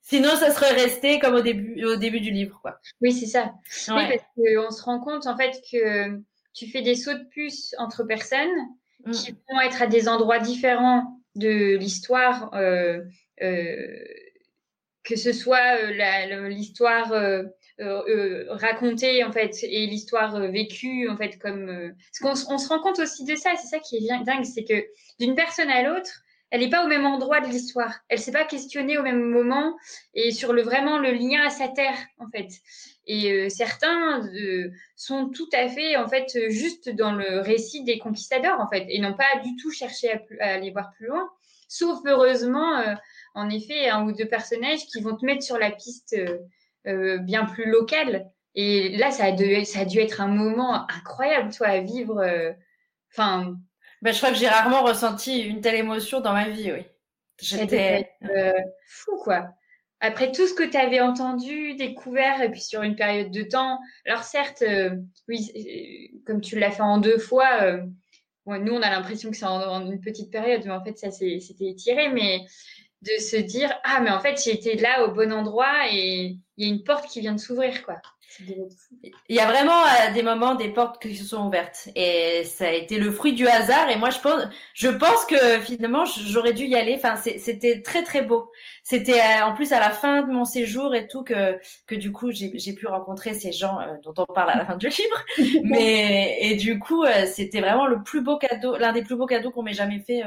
[0.02, 2.80] Sinon, ça serait resté comme au début, au début du livre, quoi.
[3.02, 3.54] Oui, c'est ça.
[3.90, 6.20] Oui, parce qu'on se rend compte en fait que
[6.54, 8.50] tu fais des sauts de puce entre personnes
[9.06, 9.12] mm.
[9.12, 13.02] qui vont être à des endroits différents de l'histoire, euh,
[13.44, 14.04] euh,
[15.04, 15.92] que ce soit
[16.50, 17.14] l'histoire
[18.50, 21.94] racontée en fait et l'histoire vécue en fait comme.
[22.22, 23.52] Parce qu'on on se rend compte aussi de ça.
[23.62, 24.84] C'est ça qui est dingue, c'est que
[25.20, 28.00] d'une personne à l'autre elle n'est pas au même endroit de l'histoire.
[28.08, 29.78] Elle s'est pas questionnée au même moment
[30.14, 32.50] et sur le vraiment le lien à sa terre en fait.
[33.06, 38.00] Et euh, certains euh, sont tout à fait en fait juste dans le récit des
[38.00, 41.30] conquistadors en fait et n'ont pas du tout cherché à, aller voir plus loin.
[41.68, 42.96] Sauf heureusement, euh,
[43.36, 46.16] en effet, un ou deux personnages qui vont te mettre sur la piste
[46.86, 48.32] bien plus locale.
[48.56, 52.26] Et là, ça a, dû, ça a dû être un moment incroyable, toi, à vivre.
[53.12, 53.56] Enfin,
[54.02, 56.86] ben, je crois que j'ai rarement ressenti une telle émotion dans ma vie, oui.
[57.42, 58.52] J'étais euh,
[58.88, 59.50] fou, quoi.
[60.02, 63.80] Après tout ce que tu avais entendu, découvert, et puis sur une période de temps.
[64.06, 64.96] Alors certes, euh,
[65.28, 67.80] oui, euh, comme tu l'as fait en deux fois,
[68.46, 71.50] nous on a l'impression que c'est en, une petite période, mais en fait ça c'était
[71.60, 72.10] étiré.
[72.10, 72.46] Mais
[73.02, 76.72] de se dire ah mais en fait été là au bon endroit et il y
[76.72, 77.96] a une porte qui vient de s'ouvrir quoi.
[79.28, 81.90] Il y a vraiment euh, des moments, des portes qui se sont ouvertes.
[81.96, 83.90] Et ça a été le fruit du hasard.
[83.90, 84.44] Et moi, je pense,
[84.74, 86.96] je pense que finalement, j'aurais dû y aller.
[86.96, 88.52] Enfin, c'était très, très beau.
[88.84, 92.12] C'était euh, en plus à la fin de mon séjour et tout que, que du
[92.12, 95.26] coup, j'ai pu rencontrer ces gens euh, dont on parle à la fin du livre.
[95.64, 99.52] Mais, et du coup, c'était vraiment le plus beau cadeau, l'un des plus beaux cadeaux
[99.52, 100.22] qu'on m'ait jamais fait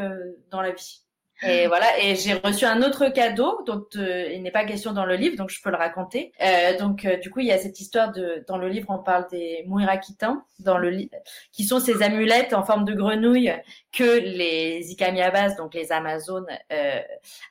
[0.50, 1.01] dans la vie.
[1.44, 5.04] Et voilà, et j'ai reçu un autre cadeau dont euh, il n'est pas question dans
[5.04, 6.32] le livre, donc je peux le raconter.
[6.40, 8.98] Euh, donc euh, du coup, il y a cette histoire de dans le livre, on
[8.98, 10.92] parle des Muirakitans, dans le
[11.50, 13.52] qui sont ces amulettes en forme de grenouille
[13.92, 17.00] que les Ikamiabas, donc les Amazones, euh,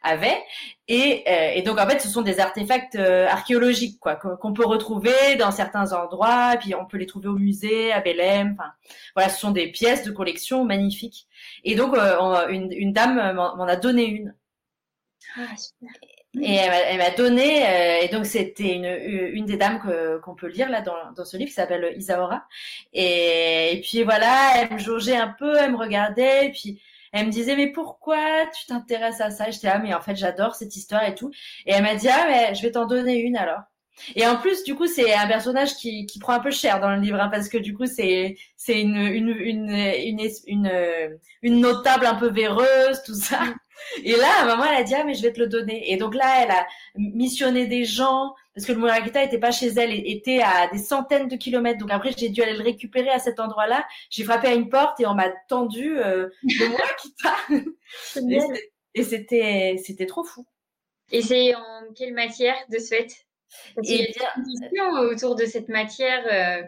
[0.03, 0.41] avaient.
[0.87, 1.23] Et,
[1.57, 5.93] et, donc en fait, ce sont des artefacts archéologiques quoi qu'on peut retrouver dans certains
[5.93, 8.55] endroits, puis on peut les trouver au musée, à Belém.
[8.59, 8.71] Enfin,
[9.15, 11.27] voilà, ce sont des pièces de collection magnifiques.
[11.63, 14.35] Et donc, euh, une, une, dame m'en a donné une.
[15.37, 15.89] Ah, super.
[16.39, 19.81] Et elle m'a donné, euh, et donc c'était une, une des dames
[20.23, 22.47] qu'on peut lire là dans, dans ce livre qui s'appelle Isaora.
[22.93, 27.25] Et, et, puis voilà, elle me jaugeait un peu, elle me regardait, et puis elle
[27.27, 29.51] me disait mais pourquoi tu t'intéresses à ça?
[29.51, 31.31] J'étais ah mais en fait j'adore cette histoire et tout.
[31.65, 33.63] Et elle m'a dit ah mais je vais t'en donner une alors.
[34.15, 36.89] Et en plus, du coup, c'est un personnage qui, qui prend un peu cher dans
[36.89, 41.59] le livre, hein, parce que du coup, c'est c'est une une, une une une une
[41.59, 43.39] notable un peu véreuse, tout ça.
[44.03, 45.91] Et là, moment, elle a dit ah mais je vais te le donner.
[45.91, 49.67] Et donc là, elle a missionné des gens parce que le Murakita était pas chez
[49.67, 51.79] elle, était à des centaines de kilomètres.
[51.79, 53.85] Donc après, j'ai dû aller le récupérer à cet endroit-là.
[54.09, 57.35] J'ai frappé à une porte et on m'a tendu euh, le Murakita.
[58.93, 60.45] et c'était c'était trop fou.
[61.11, 63.25] Et c'est en quelle matière de ce fait?
[63.83, 66.63] Et il y a une question autour de cette matière euh,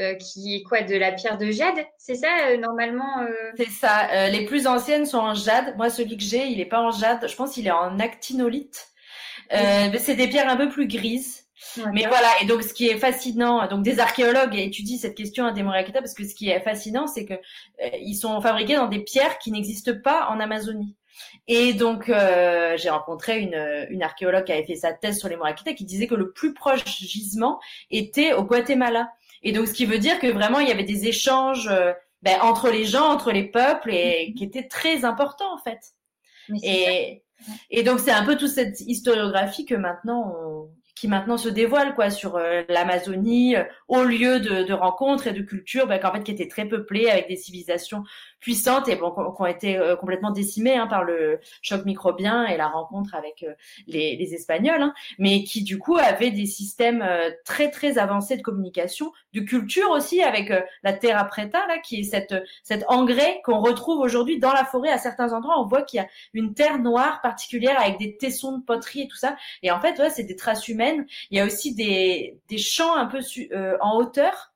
[0.00, 4.28] euh, qui est quoi De la pierre de jade C'est ça, euh, normalement C'est ça.
[4.28, 5.76] les plus anciennes sont en jade.
[5.76, 7.26] Moi, celui que j'ai, il n'est pas en jade.
[7.28, 8.88] Je pense qu'il est en actinolite.
[9.50, 11.44] C'est des pierres un peu plus grises.
[11.92, 15.50] Mais voilà, et donc ce qui est fascinant, donc des archéologues étudient cette question à
[15.52, 17.34] Demorakita parce que ce qui est fascinant, c'est que
[18.00, 20.96] ils sont fabriqués dans des pierres qui n'existent pas en Amazonie.
[21.46, 25.36] Et donc, euh, j'ai rencontré une, une, archéologue qui avait fait sa thèse sur les
[25.36, 29.10] Morakita qui disait que le plus proche gisement était au Guatemala.
[29.42, 32.40] Et donc, ce qui veut dire que vraiment, il y avait des échanges euh, ben,
[32.42, 35.94] entre les gens, entre les peuples, et qui étaient très importants en fait.
[36.62, 37.22] Et,
[37.70, 41.94] et, donc, c'est un peu toute cette historiographie que maintenant on, qui maintenant se dévoile
[41.94, 46.12] quoi sur euh, l'Amazonie euh, au lieu de, de, rencontres et de cultures ben, qu'en
[46.12, 48.02] fait qui étaient très peuplées avec des civilisations
[48.40, 52.56] puissantes et bon, qui ont été euh, complètement décimées hein, par le choc microbien et
[52.56, 53.44] la rencontre avec
[53.86, 57.04] les, les, Espagnols, hein, mais qui du coup avaient des systèmes
[57.44, 62.02] très très avancés de communication, de culture aussi avec la terra preta là qui est
[62.02, 65.60] cette cet engrais qu'on retrouve aujourd'hui dans la forêt à certains endroits.
[65.60, 69.08] On voit qu'il y a une terre noire particulière avec des tessons de poterie et
[69.08, 69.36] tout ça.
[69.62, 70.87] Et en fait, ouais, c'est des traces humaines
[71.30, 73.20] il y a aussi des, des champs un peu
[73.52, 74.52] euh, en hauteur.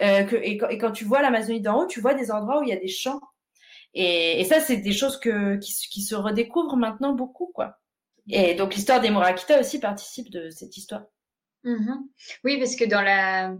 [0.00, 2.72] Euh, et, quand tu vois l'Amazonie d'en haut, tu vois des endroits où il y
[2.72, 3.20] a des champs.
[3.94, 7.76] Et, ça, c'est des choses que, qui, se redécouvrent maintenant beaucoup, quoi.
[8.28, 11.02] Et donc l'histoire des Murakita aussi participe de cette histoire.
[11.64, 11.96] Mm-hmm.
[12.44, 13.56] Oui, parce que dans la,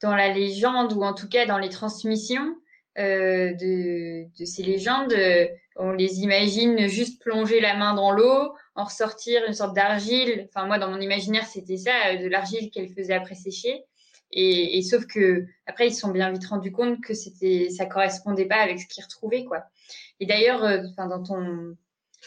[0.00, 2.56] dans la légende, ou en tout cas dans les transmissions
[2.96, 5.14] euh, de, ces légendes,
[5.76, 10.48] on les imagine juste plonger la main dans l'eau, en ressortir une sorte d'argile.
[10.48, 13.84] Enfin, moi, dans mon imaginaire, c'était ça, euh, de l'argile qu'elle faisait après sécher.
[14.32, 17.86] Et, et, sauf que après, ils se sont bien vite rendus compte que c'était, ça
[17.86, 19.64] correspondait pas avec ce qu'ils retrouvaient, quoi.
[20.20, 21.76] Et d'ailleurs, euh, dans ton,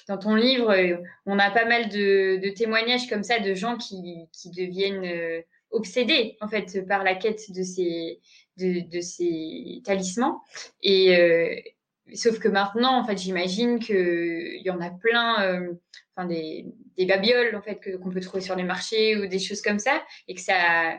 [0.07, 3.77] dans ton livre, euh, on a pas mal de, de, témoignages comme ça de gens
[3.77, 8.21] qui, qui deviennent euh, obsédés en fait par la quête de ces
[8.55, 10.41] de, de ces talismans
[10.81, 11.75] et
[12.13, 15.73] sauf que maintenant en fait j'imagine que il y en a plein euh,
[16.15, 16.65] enfin des,
[16.97, 19.79] des babioles en fait que qu'on peut trouver sur les marchés ou des choses comme
[19.79, 20.97] ça et que ça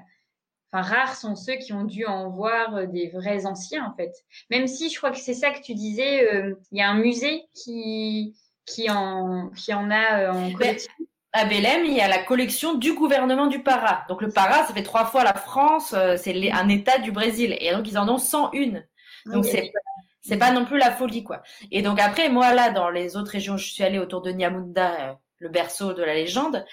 [0.71, 4.13] enfin rares sont ceux qui ont dû en voir des vrais anciens en fait
[4.51, 6.29] même si je crois que c'est ça que tu disais
[6.73, 8.35] il y a un musée qui
[8.69, 10.93] qui en, qui en a euh, en collection
[11.33, 14.05] à Belém, il y a la collection du gouvernement du Para.
[14.09, 17.57] Donc le Para, ça fait trois fois la France, euh, c'est un État du Brésil.
[17.61, 18.83] Et donc ils en ont 101.
[19.27, 19.71] Donc c'est
[20.21, 21.43] c'est pas non plus la folie quoi.
[21.71, 25.11] Et donc après moi là dans les autres régions, je suis allée autour de Nyamunda,
[25.11, 26.65] euh, le berceau de la légende.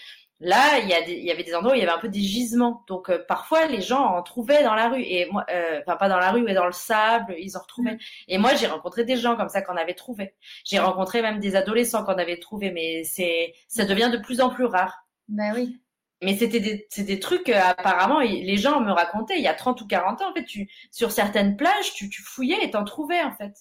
[0.41, 2.09] Là, il y, a il y avait des endroits où il y avait un peu
[2.09, 2.83] des gisements.
[2.87, 5.01] Donc euh, parfois, les gens en trouvaient dans la rue.
[5.01, 7.93] Et moi, euh, enfin pas dans la rue, mais dans le sable, ils en retrouvaient.
[7.93, 7.99] Mm.
[8.27, 10.35] Et moi, j'ai rencontré des gens comme ça qu'on avait trouvé.
[10.65, 14.49] J'ai rencontré même des adolescents qu'on avait trouvé, mais c'est ça devient de plus en
[14.49, 15.05] plus rare.
[15.29, 15.79] Bah oui.
[16.25, 19.79] Mais c'était des, des trucs, euh, apparemment, les gens me racontaient, il y a 30
[19.81, 23.21] ou 40 ans, en fait, tu, sur certaines plages, tu, tu fouillais et t'en trouvais,
[23.21, 23.53] en fait.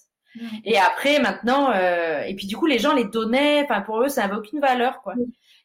[0.63, 4.09] Et après, maintenant, euh, et puis du coup, les gens les donnaient, enfin, pour eux,
[4.09, 5.13] ça n'avait aucune valeur, quoi.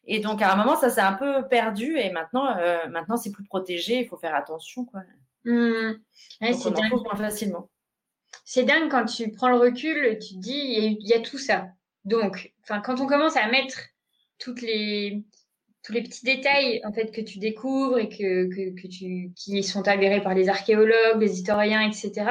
[0.04, 3.32] Et donc, à un moment, ça s'est un peu perdu et maintenant, euh, maintenant c'est
[3.32, 4.00] plus protégé.
[4.00, 5.00] Il faut faire attention, quoi.
[5.44, 5.94] Mmh.
[6.40, 6.92] c'est dingue.
[6.92, 7.70] Moins facilement.
[8.44, 11.68] C'est dingue quand tu prends le recul, tu te dis, il y, a tout ça.
[12.04, 13.78] Donc, enfin, quand on commence à mettre
[14.38, 15.24] toutes les,
[15.82, 19.62] tous les petits détails en fait que tu découvres et que, que, que tu, qui
[19.62, 22.30] sont avérés par les archéologues, les historiens, etc.,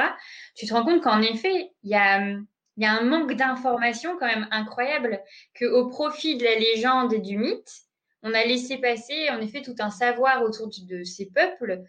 [0.54, 2.36] tu te rends compte qu'en effet, il y a
[2.76, 5.20] y a un manque d'informations quand même incroyable
[5.54, 7.82] que au profit de la légende et du mythe,
[8.22, 11.82] on a laissé passer en effet tout un savoir autour de ces peuples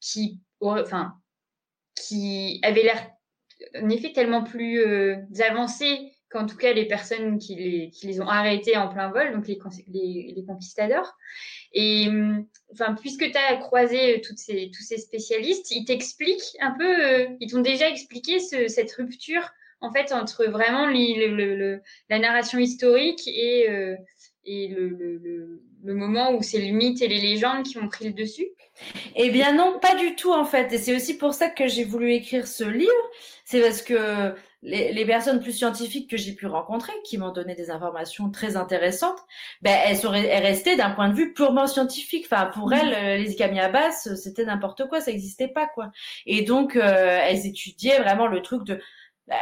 [0.00, 1.14] qui, enfin,
[1.94, 3.10] qui avaient l'air
[3.82, 8.20] en effet tellement plus euh, avancés qu'en tout cas les personnes qui les, qui les
[8.20, 11.16] ont arrêtés en plein vol, donc les, les, les conquistadors.
[11.72, 12.08] Et
[12.72, 17.26] enfin, puisque tu as croisé toutes ces, tous ces spécialistes, ils t'expliquent un peu, euh,
[17.40, 23.26] ils t'ont déjà expliqué ce, cette rupture en fait entre vraiment le, la narration historique
[23.28, 23.96] et, euh,
[24.44, 28.48] et le, moment où c'est le mythe et les légendes qui ont pris le dessus
[29.16, 30.72] Eh bien non, pas du tout en fait.
[30.72, 32.92] Et c'est aussi pour ça que j'ai voulu écrire ce livre.
[33.44, 37.70] C'est parce que les, personnes plus scientifiques que j'ai pu rencontrer, qui m'ont donné des
[37.70, 39.18] informations très intéressantes,
[39.62, 42.26] ben, elles sont restées d'un point de vue purement scientifique.
[42.30, 45.90] Enfin, pour elles, euh, les Ikami Abbas, c'était n'importe quoi, ça n'existait pas, quoi.
[46.26, 48.80] Et donc, euh, elles étudiaient vraiment le truc de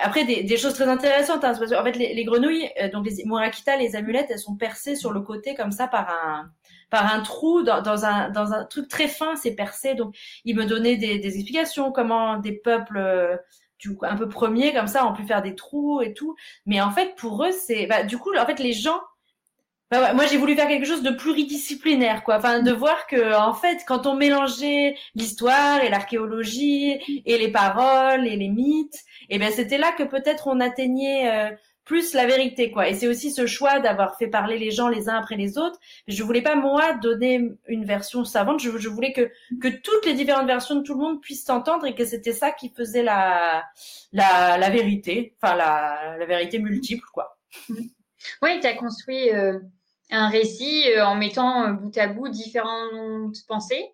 [0.02, 1.44] après, des, des, choses très intéressantes.
[1.44, 4.96] Hein, en fait, les, les grenouilles, euh, donc les Murakita, les amulettes, elles sont percées
[4.96, 6.50] sur le côté comme ça par un
[6.90, 9.36] par un trou dans, dans un dans un truc très fin.
[9.36, 9.94] C'est percé.
[9.94, 13.36] Donc, ils me donnaient des, des explications comment des peuples euh,
[13.78, 16.36] du un peu premiers comme ça ont pu faire des trous et tout.
[16.66, 19.00] Mais en fait, pour eux, c'est bah, du coup, en fait, les gens
[19.90, 22.38] bah moi, j'ai voulu faire quelque chose de pluridisciplinaire, quoi.
[22.38, 28.26] Enfin, de voir que, en fait, quand on mélangeait l'histoire et l'archéologie et les paroles
[28.26, 31.56] et les mythes, et eh ben c'était là que peut-être on atteignait euh,
[31.86, 32.88] plus la vérité quoi.
[32.88, 35.78] Et c'est aussi ce choix d'avoir fait parler les gens les uns après les autres.
[36.08, 38.60] Je voulais pas moi donner une version savante.
[38.60, 42.04] Je, voulais que toutes les différentes versions de tout le monde puissent s'entendre et que
[42.04, 43.62] c'était ça qui faisait la
[44.12, 45.34] vérité.
[45.40, 47.38] Enfin la, vérité multiple quoi.
[48.42, 49.60] Oui tu as construit euh,
[50.10, 53.92] un récit euh, en mettant bout à bout différentes pensées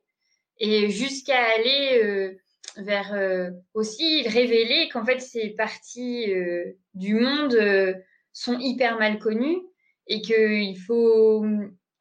[0.59, 2.39] et jusqu'à aller
[2.77, 7.95] vers euh, aussi révéler qu'en fait ces parties euh, du monde euh,
[8.33, 9.59] sont hyper mal connues
[10.07, 11.45] et qu'il faut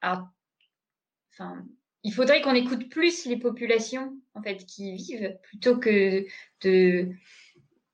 [0.02, 1.66] enfin
[2.04, 6.26] il faudrait qu'on écoute plus les populations en fait qui vivent plutôt que
[6.64, 7.10] de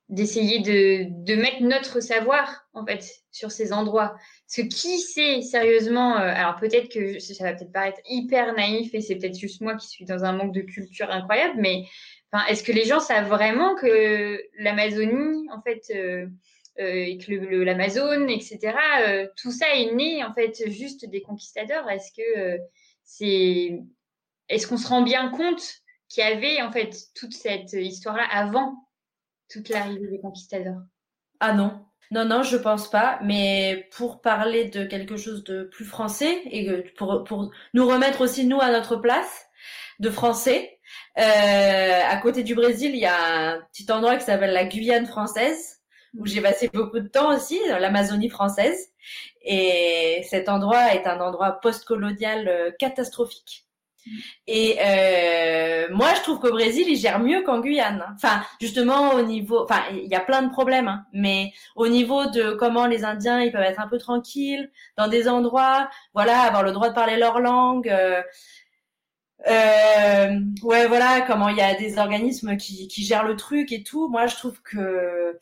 [0.09, 4.15] d'essayer de, de mettre notre savoir en fait sur ces endroits.
[4.45, 9.01] Parce que qui sait sérieusement, alors peut-être que ça va peut-être paraître hyper naïf et
[9.01, 11.83] c'est peut-être juste moi qui suis dans un manque de culture incroyable, mais
[12.47, 16.27] est-ce que les gens savent vraiment que l'Amazonie, en fait, euh,
[16.79, 21.89] euh, et que l'Amazone, etc., euh, tout ça est né, en fait, juste des conquistadors?
[21.89, 22.59] Est-ce que
[23.03, 23.79] c'est.
[24.49, 25.61] Est-ce qu'on se rend bien compte
[26.09, 28.75] qu'il y avait, en fait, toute cette histoire-là avant
[29.49, 30.81] toute l'arrivée des conquistadors?
[31.39, 31.83] Ah non.
[32.11, 33.19] Non, non, je pense pas.
[33.23, 38.45] Mais pour parler de quelque chose de plus français et pour, pour nous remettre aussi
[38.45, 39.47] nous à notre place
[39.99, 40.76] de français,
[41.17, 45.07] euh, à côté du Brésil, il y a un petit endroit qui s'appelle la Guyane
[45.07, 45.77] française
[46.17, 48.89] où j'ai passé beaucoup de temps aussi, l'Amazonie française.
[49.43, 53.67] Et cet endroit est un endroit post-colonial euh, catastrophique.
[54.47, 58.03] Et euh, moi, je trouve qu'au Brésil, ils gèrent mieux qu'en Guyane.
[58.15, 62.25] Enfin, justement, au niveau, enfin, il y a plein de problèmes, hein, mais au niveau
[62.27, 66.63] de comment les Indiens, ils peuvent être un peu tranquilles dans des endroits, voilà, avoir
[66.63, 67.89] le droit de parler leur langue.
[67.89, 68.21] Euh,
[69.47, 74.09] euh, ouais, voilà, comment il y a des organismes qui, gèrent le truc et tout.
[74.09, 75.37] Moi, je trouve que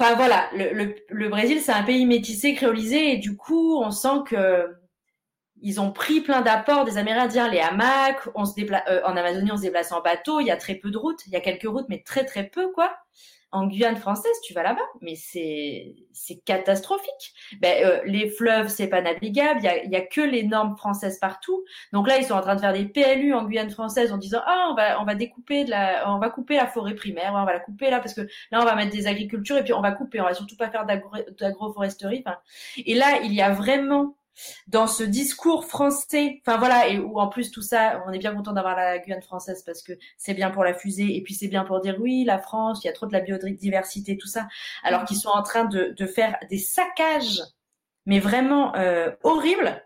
[0.00, 4.68] Enfin voilà, le, Brésil c'est un pays métissé, créolisé et du coup on sent que
[5.60, 9.50] ils ont pris plein d'apports des Amérindiens, les hamacs, on se déplace euh, en Amazonie,
[9.50, 11.40] on se déplace en bateau, il y a très peu de routes, il y a
[11.40, 12.96] quelques routes, mais très très peu quoi.
[13.50, 17.32] En Guyane française, tu vas là-bas, mais c'est c'est catastrophique.
[17.60, 20.76] Ben, euh, les fleuves, c'est pas navigable, il y a, y a que les normes
[20.76, 21.64] françaises partout.
[21.92, 24.40] Donc là, ils sont en train de faire des PLU en Guyane française en disant
[24.46, 27.44] ah on va on va découper de la on va couper la forêt primaire, on
[27.44, 29.80] va la couper là parce que là on va mettre des agricultures et puis on
[29.80, 32.24] va couper, on va surtout pas faire d'agroforesterie.
[32.84, 34.16] Et là, il y a vraiment
[34.66, 38.34] dans ce discours français, enfin voilà, et où en plus tout ça, on est bien
[38.34, 41.48] content d'avoir la Guyane française parce que c'est bien pour la fusée et puis c'est
[41.48, 44.48] bien pour dire oui, la France, il y a trop de la biodiversité, tout ça,
[44.82, 47.42] alors qu'ils sont en train de, de, faire des saccages,
[48.06, 49.82] mais vraiment euh, horribles.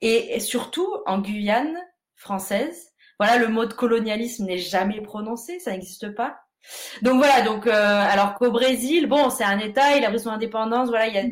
[0.00, 1.76] Et, surtout en Guyane
[2.14, 6.38] française, voilà, le mot de colonialisme n'est jamais prononcé, ça n'existe pas.
[7.02, 10.30] Donc voilà, donc euh, alors qu'au Brésil, bon, c'est un État, il a pris son
[10.30, 11.24] indépendance, voilà, il y a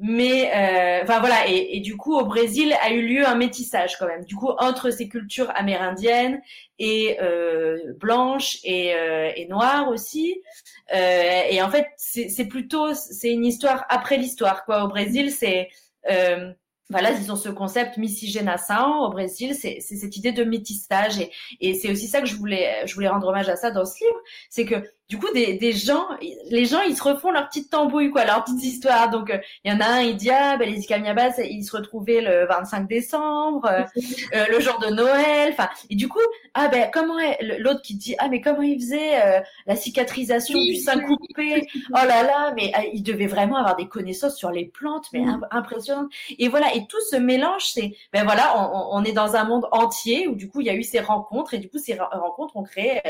[0.00, 3.96] mais euh, enfin voilà et, et, du coup au Brésil a eu lieu un métissage
[3.98, 4.24] quand même.
[4.24, 6.40] Du coup entre ces cultures amérindiennes
[6.78, 10.40] et euh, blanches et, euh, et noires aussi
[10.94, 14.84] euh, et en fait c'est plutôt c'est une histoire après l'histoire quoi.
[14.84, 15.68] Au Brésil c'est
[16.10, 16.52] euh,
[16.88, 21.18] voilà, ils ont ce concept miscigenação au Brésil, c'est cette idée de métissage.
[21.18, 23.84] Et, et c'est aussi ça que je voulais je voulais rendre hommage à ça dans
[23.84, 24.76] ce livre, c'est que
[25.08, 26.08] du coup des, des gens
[26.50, 29.72] les gens ils se refont leur petite tambouille quoi leur petite histoire donc euh, il
[29.72, 32.88] y en a un il dit ah ben les Ikamiabas ils se retrouvaient le 25
[32.88, 33.84] décembre euh,
[34.34, 35.68] euh, le jour de Noël enfin.
[35.90, 36.18] Et du coup
[36.54, 37.18] ah ben comment
[37.60, 42.24] l'autre qui dit ah mais comment il faisait la cicatrisation du sein coupé oh là
[42.24, 46.10] là mais ah, il devait vraiment avoir des connaissances sur les plantes mais impressionnantes.
[46.38, 49.66] Et voilà et tout ce mélange c'est ben voilà on, on, est dans un monde
[49.70, 52.56] entier où du coup il y a eu ces rencontres et du coup ces rencontres
[52.56, 53.00] ont créé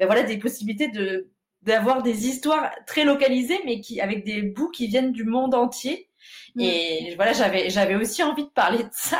[0.00, 1.28] ben voilà des possibilités de
[1.64, 6.08] d'avoir des histoires très localisées, mais qui avec des bouts qui viennent du monde entier.
[6.54, 6.60] Mm.
[6.60, 9.18] Et voilà, j'avais j'avais aussi envie de parler de ça,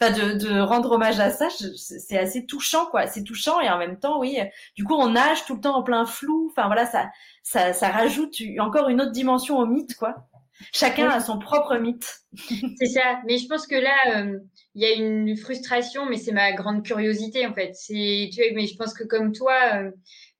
[0.00, 1.48] enfin de, de rendre hommage à ça.
[1.50, 3.06] C'est assez touchant, quoi.
[3.06, 4.38] C'est touchant et en même temps, oui.
[4.76, 6.48] Du coup, on nage tout le temps en plein flou.
[6.50, 7.10] Enfin voilà, ça
[7.42, 10.28] ça ça rajoute encore une autre dimension au mythe, quoi.
[10.72, 12.20] Chacun a son propre mythe.
[12.78, 13.20] c'est ça.
[13.26, 14.38] Mais je pense que là, euh,
[14.74, 17.72] il y a une frustration, mais c'est ma grande curiosité en fait.
[17.74, 19.90] C'est, tu vois, mais je pense que comme toi, euh,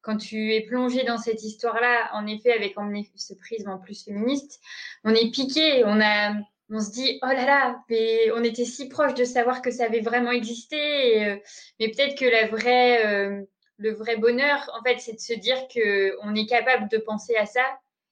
[0.03, 2.75] quand tu es plongé dans cette histoire-là, en effet, avec
[3.17, 4.61] ce prisme en plus féministe,
[5.05, 6.35] on est piqué, on a,
[6.71, 9.85] on se dit oh là là, mais on était si proche de savoir que ça
[9.85, 11.37] avait vraiment existé, euh,
[11.79, 13.43] mais peut-être que la vraie, euh,
[13.79, 17.37] le vrai bonheur, en fait, c'est de se dire que on est capable de penser
[17.37, 17.65] à ça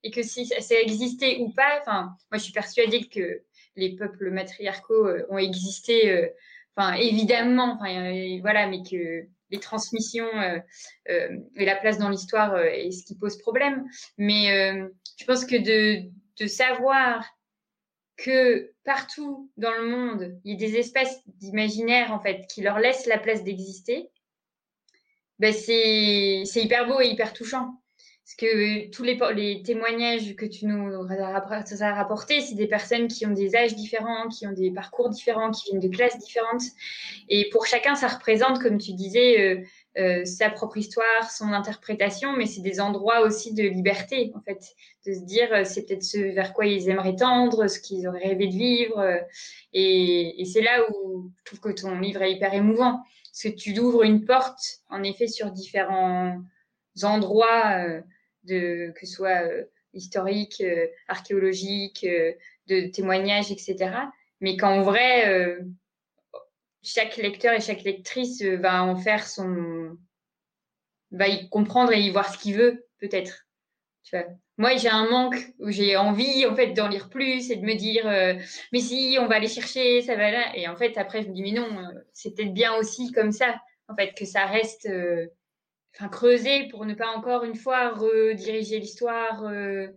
[0.05, 3.43] et que si ça, existait ou pas, enfin, moi je suis persuadée que
[3.77, 6.31] les peuples matriarcaux euh, ont existé,
[6.77, 10.59] enfin évidemment, enfin voilà, mais que les transmissions euh,
[11.09, 13.85] euh, et la place dans l'histoire euh, est ce qui pose problème.
[14.19, 14.73] Mais
[15.19, 16.09] je pense que de,
[16.39, 17.27] de savoir
[18.17, 22.79] que partout dans le monde, il y a des espèces d'imaginaire en fait qui leur
[22.79, 24.11] laissent la place d'exister,
[25.39, 27.80] ben c'est hyper beau et hyper touchant.
[28.31, 33.33] Parce que tous les, témoignages que tu nous as rapportés, c'est des personnes qui ont
[33.33, 36.63] des âges différents, qui ont des parcours différents, qui viennent de classes différentes.
[37.29, 39.65] Et pour chacun, ça représente, comme tu disais, euh,
[39.99, 44.77] euh, sa propre histoire, son interprétation, mais c'est des endroits aussi de liberté, en fait,
[45.07, 48.29] de se dire euh, c'est peut-être ce vers quoi ils aimeraient tendre, ce qu'ils auraient
[48.29, 49.05] rêvé de vivre.
[49.73, 53.77] et c'est là où je trouve que ton livre est hyper émouvant, parce que tu
[53.81, 56.41] ouvres une porte, en effet, sur différents
[57.03, 58.03] endroits
[58.45, 62.33] de, que ce soit euh, historique, euh, archéologique, euh,
[62.67, 63.91] de témoignages, etc.
[64.41, 65.59] Mais qu'en vrai,
[66.83, 69.99] chaque lecteur et chaque lectrice va en faire son.
[71.11, 73.47] va y comprendre et y voir ce qu'il veut, peut-être.
[74.05, 74.27] Tu vois.
[74.57, 77.75] Moi, j'ai un manque où j'ai envie, en fait, d'en lire plus et de me
[77.75, 78.07] dire,
[78.73, 80.57] mais si, on va aller chercher, ça va là.
[80.57, 81.69] Et en fait, après, je me dis, mais non,
[82.15, 84.89] c'est peut-être bien aussi comme ça, en fait, que ça reste
[85.95, 89.45] enfin creuser pour ne pas encore une fois rediriger l'histoire.
[89.45, 89.89] Euh,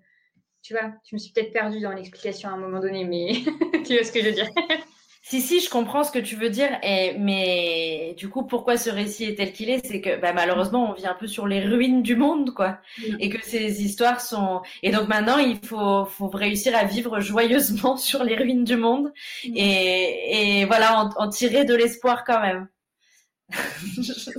[0.61, 3.33] tu vois, je me suis peut-être perdue dans l'explication à un moment donné, mais
[3.85, 4.49] tu vois ce que je veux dire.
[5.25, 8.89] Si, si, je comprends ce que tu veux dire, et, mais du coup, pourquoi ce
[8.89, 9.85] récit est tel qu'il est?
[9.85, 12.79] C'est que bah, malheureusement, on vit un peu sur les ruines du monde, quoi.
[13.19, 14.61] Et que ces histoires sont.
[14.83, 19.13] Et donc maintenant, il faut, faut réussir à vivre joyeusement sur les ruines du monde
[19.45, 22.67] et, et voilà, en, en tirer de l'espoir quand même.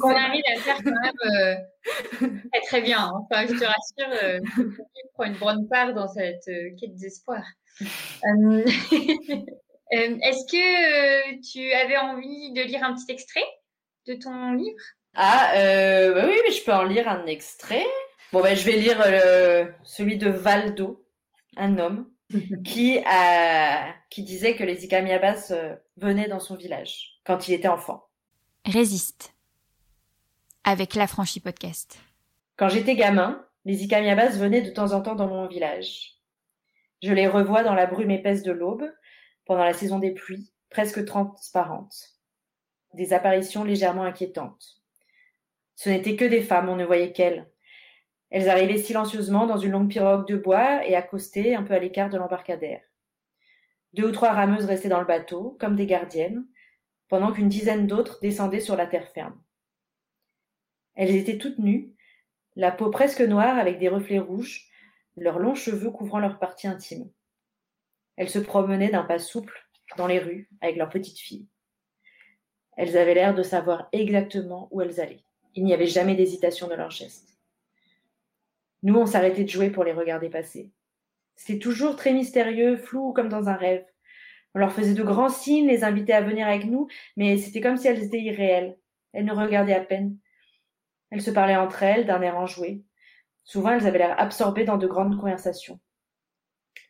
[0.01, 1.55] Qu'on arrive à faire quand même euh,
[2.53, 2.99] très, très bien.
[2.99, 3.27] Hein.
[3.31, 4.41] Enfin, je te rassure, euh,
[5.15, 7.43] prend une bonne part dans cette euh, quête d'espoir.
[7.81, 8.65] Euh,
[9.91, 13.45] est-ce que tu avais envie de lire un petit extrait
[14.07, 14.77] de ton livre?
[15.15, 17.87] Ah, bah oui, mais je peux en lire un extrait.
[18.33, 19.01] Bon, ben, je vais lire
[19.85, 21.07] celui de Valdo,
[21.57, 22.11] un homme
[22.65, 25.53] qui, a, qui disait que les Ikamiabas
[25.97, 28.05] venaient dans son village quand il était enfant.
[28.67, 29.35] Résiste.
[30.65, 31.99] Avec l'affranchi podcast.
[32.57, 36.15] Quand j'étais gamin, les Ikamiabas venaient de temps en temps dans mon village.
[37.03, 38.91] Je les revois dans la brume épaisse de l'aube,
[39.45, 42.15] pendant la saison des pluies, presque transparentes.
[42.95, 44.81] Des apparitions légèrement inquiétantes.
[45.75, 47.47] Ce n'étaient que des femmes, on ne voyait qu'elles.
[48.31, 52.09] Elles arrivaient silencieusement dans une longue pirogue de bois et accostaient un peu à l'écart
[52.09, 52.81] de l'embarcadère.
[53.93, 56.47] Deux ou trois rameuses restaient dans le bateau, comme des gardiennes,
[57.09, 59.41] pendant qu'une dizaine d'autres descendaient sur la terre ferme.
[60.95, 61.93] Elles étaient toutes nues,
[62.57, 64.69] la peau presque noire avec des reflets rouges,
[65.17, 67.11] leurs longs cheveux couvrant leur partie intime.
[68.17, 71.49] Elles se promenaient d'un pas souple dans les rues avec leurs petites filles.
[72.77, 75.25] Elles avaient l'air de savoir exactement où elles allaient.
[75.55, 77.39] Il n'y avait jamais d'hésitation dans leurs gestes.
[78.83, 80.73] Nous, on s'arrêtait de jouer pour les regarder passer.
[81.37, 83.85] C'était toujours très mystérieux, flou comme dans un rêve.
[84.55, 86.87] On leur faisait de grands signes, les invitait à venir avec nous,
[87.17, 88.79] mais c'était comme si elles étaient irréelles.
[89.13, 90.17] Elles nous regardaient à peine.
[91.11, 92.85] Elles se parlaient entre elles d'un air enjoué.
[93.45, 95.81] Souvent, elles avaient l'air absorbées dans de grandes conversations.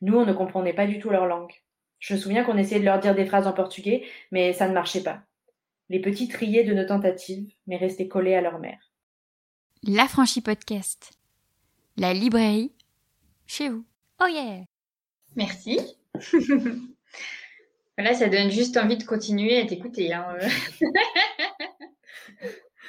[0.00, 1.52] Nous, on ne comprenait pas du tout leur langue.
[1.98, 4.74] Je me souviens qu'on essayait de leur dire des phrases en portugais, mais ça ne
[4.74, 5.22] marchait pas.
[5.88, 8.92] Les petits triaient de nos tentatives, mais restaient collés à leur mère.
[9.82, 11.18] L'affranchi podcast.
[11.96, 12.72] La librairie
[13.46, 13.84] chez vous.
[14.22, 14.64] Oh yeah!
[15.36, 15.78] Merci.
[17.97, 20.12] Là, ça donne juste envie de continuer à t'écouter.
[20.12, 20.36] Hein.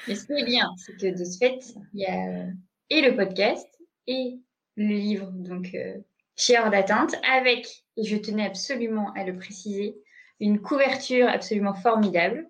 [0.08, 1.60] Mais ce qui est bien, c'est que de ce fait,
[1.94, 2.52] il y a euh,
[2.90, 3.68] et le podcast
[4.08, 4.40] et
[4.76, 5.32] le livre.
[5.32, 5.96] Donc, euh,
[6.36, 9.96] chez Hors d'atteinte avec, et je tenais absolument à le préciser,
[10.40, 12.48] une couverture absolument formidable.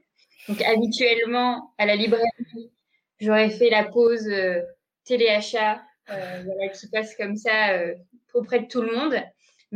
[0.48, 2.72] Donc habituellement à la librairie,
[3.20, 4.62] j'aurais fait la pause euh,
[5.04, 7.80] téléachat euh, voilà, qui passe comme ça
[8.34, 9.16] auprès de tout le monde.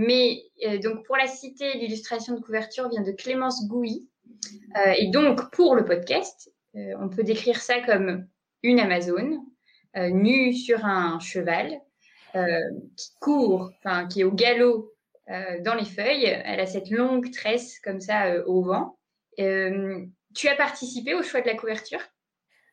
[0.02, 4.08] Mais euh, donc pour la cité, l'illustration de couverture vient de Clémence Gouy.
[4.98, 8.28] et donc pour le podcast, on peut décrire ça comme
[8.64, 9.40] une Amazone
[9.96, 11.82] nue sur un cheval
[12.36, 12.60] euh,
[12.96, 14.94] qui court, enfin qui est au galop
[15.30, 16.26] euh, dans les feuilles.
[16.26, 19.00] Elle a cette longue tresse comme ça euh, au vent.
[19.38, 22.02] tu as participé au choix de la couverture?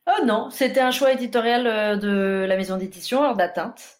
[0.05, 3.96] Oh non, c'était un choix éditorial de la maison d'édition hors d'atteinte.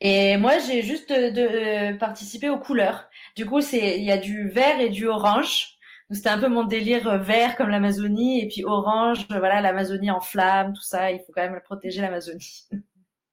[0.00, 3.08] Et moi, j'ai juste de, participé aux couleurs.
[3.36, 5.76] Du coup, c'est il y a du vert et du orange.
[6.10, 10.72] C'était un peu mon délire vert comme l'Amazonie et puis orange, voilà l'Amazonie en flammes,
[10.72, 11.12] tout ça.
[11.12, 12.66] Il faut quand même protéger l'Amazonie.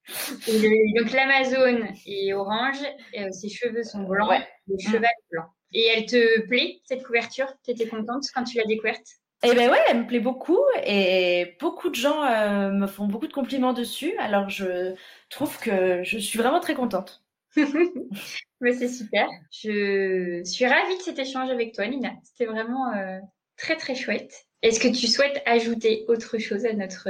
[0.07, 2.77] donc l'Amazone est orange,
[3.13, 5.45] et, ses cheveux sont blancs, le cheval est blanc.
[5.73, 7.47] Et elle te plaît, cette couverture?
[7.65, 9.07] Tu étais contente quand tu l'as découverte?
[9.43, 13.27] Eh ben ouais, elle me plaît beaucoup et beaucoup de gens euh, me font beaucoup
[13.27, 14.17] de compliments dessus.
[14.17, 14.95] Alors je
[15.29, 17.23] trouve que je suis vraiment très contente.
[18.61, 19.27] Mais c'est super.
[19.51, 22.13] Je suis ravie de cet échange avec toi, Nina.
[22.23, 23.19] C'était vraiment euh,
[23.57, 24.47] très très chouette.
[24.63, 27.07] Est-ce que tu souhaites ajouter autre chose à notre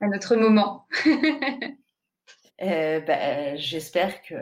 [0.00, 0.86] à notre moment?
[2.62, 4.34] Euh, bah, j'espère que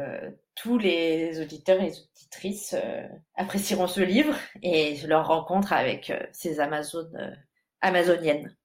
[0.56, 3.06] tous les auditeurs et auditrices euh,
[3.36, 7.36] apprécieront ce livre et leur rencontre avec euh, ces Amazones
[7.80, 8.56] amazoniennes.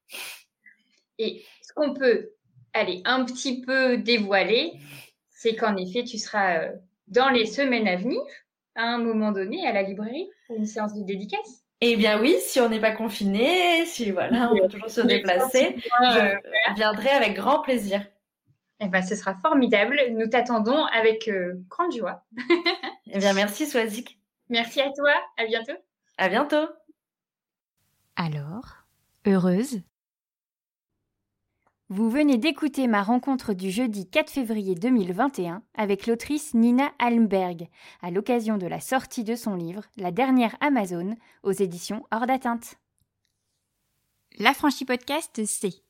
[1.18, 2.32] Et ce qu'on peut
[2.72, 4.72] aller un petit peu dévoiler,
[5.30, 6.70] c'est qu'en effet, tu seras
[7.06, 8.20] dans les semaines à venir,
[8.74, 11.64] à un moment donné, à la librairie pour une séance de dédicace.
[11.80, 15.76] Eh bien oui, si on n'est pas confiné, si voilà, on peut toujours se déplacer,
[16.00, 18.04] je viendrai avec grand plaisir.
[18.80, 19.98] Eh ben, ce sera formidable.
[20.12, 22.24] Nous t'attendons avec euh, grande joie.
[23.06, 24.18] eh bien, merci Swazik.
[24.48, 25.12] Merci à toi.
[25.36, 25.72] À bientôt.
[26.18, 26.66] À bientôt.
[28.16, 28.84] Alors,
[29.26, 29.80] heureuse
[31.88, 37.68] Vous venez d'écouter ma rencontre du jeudi 4 février 2021 avec l'autrice Nina Almberg
[38.02, 42.76] à l'occasion de la sortie de son livre La dernière Amazon aux éditions Hors d'atteinte.
[44.38, 45.82] L'affranchi podcast, c'est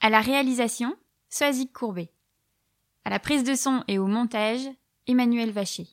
[0.00, 0.94] à la réalisation
[1.28, 2.13] Soazic Courbet.
[3.04, 4.66] À la prise de son et au montage,
[5.06, 5.86] Emmanuel Vacher.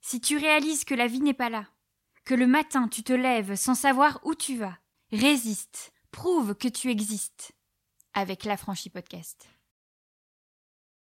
[0.00, 1.66] Si tu réalises que la vie n'est pas là,
[2.24, 4.78] que le matin tu te lèves sans savoir où tu vas,
[5.10, 7.52] résiste, prouve que tu existes
[8.12, 9.48] avec l'affranchi podcast.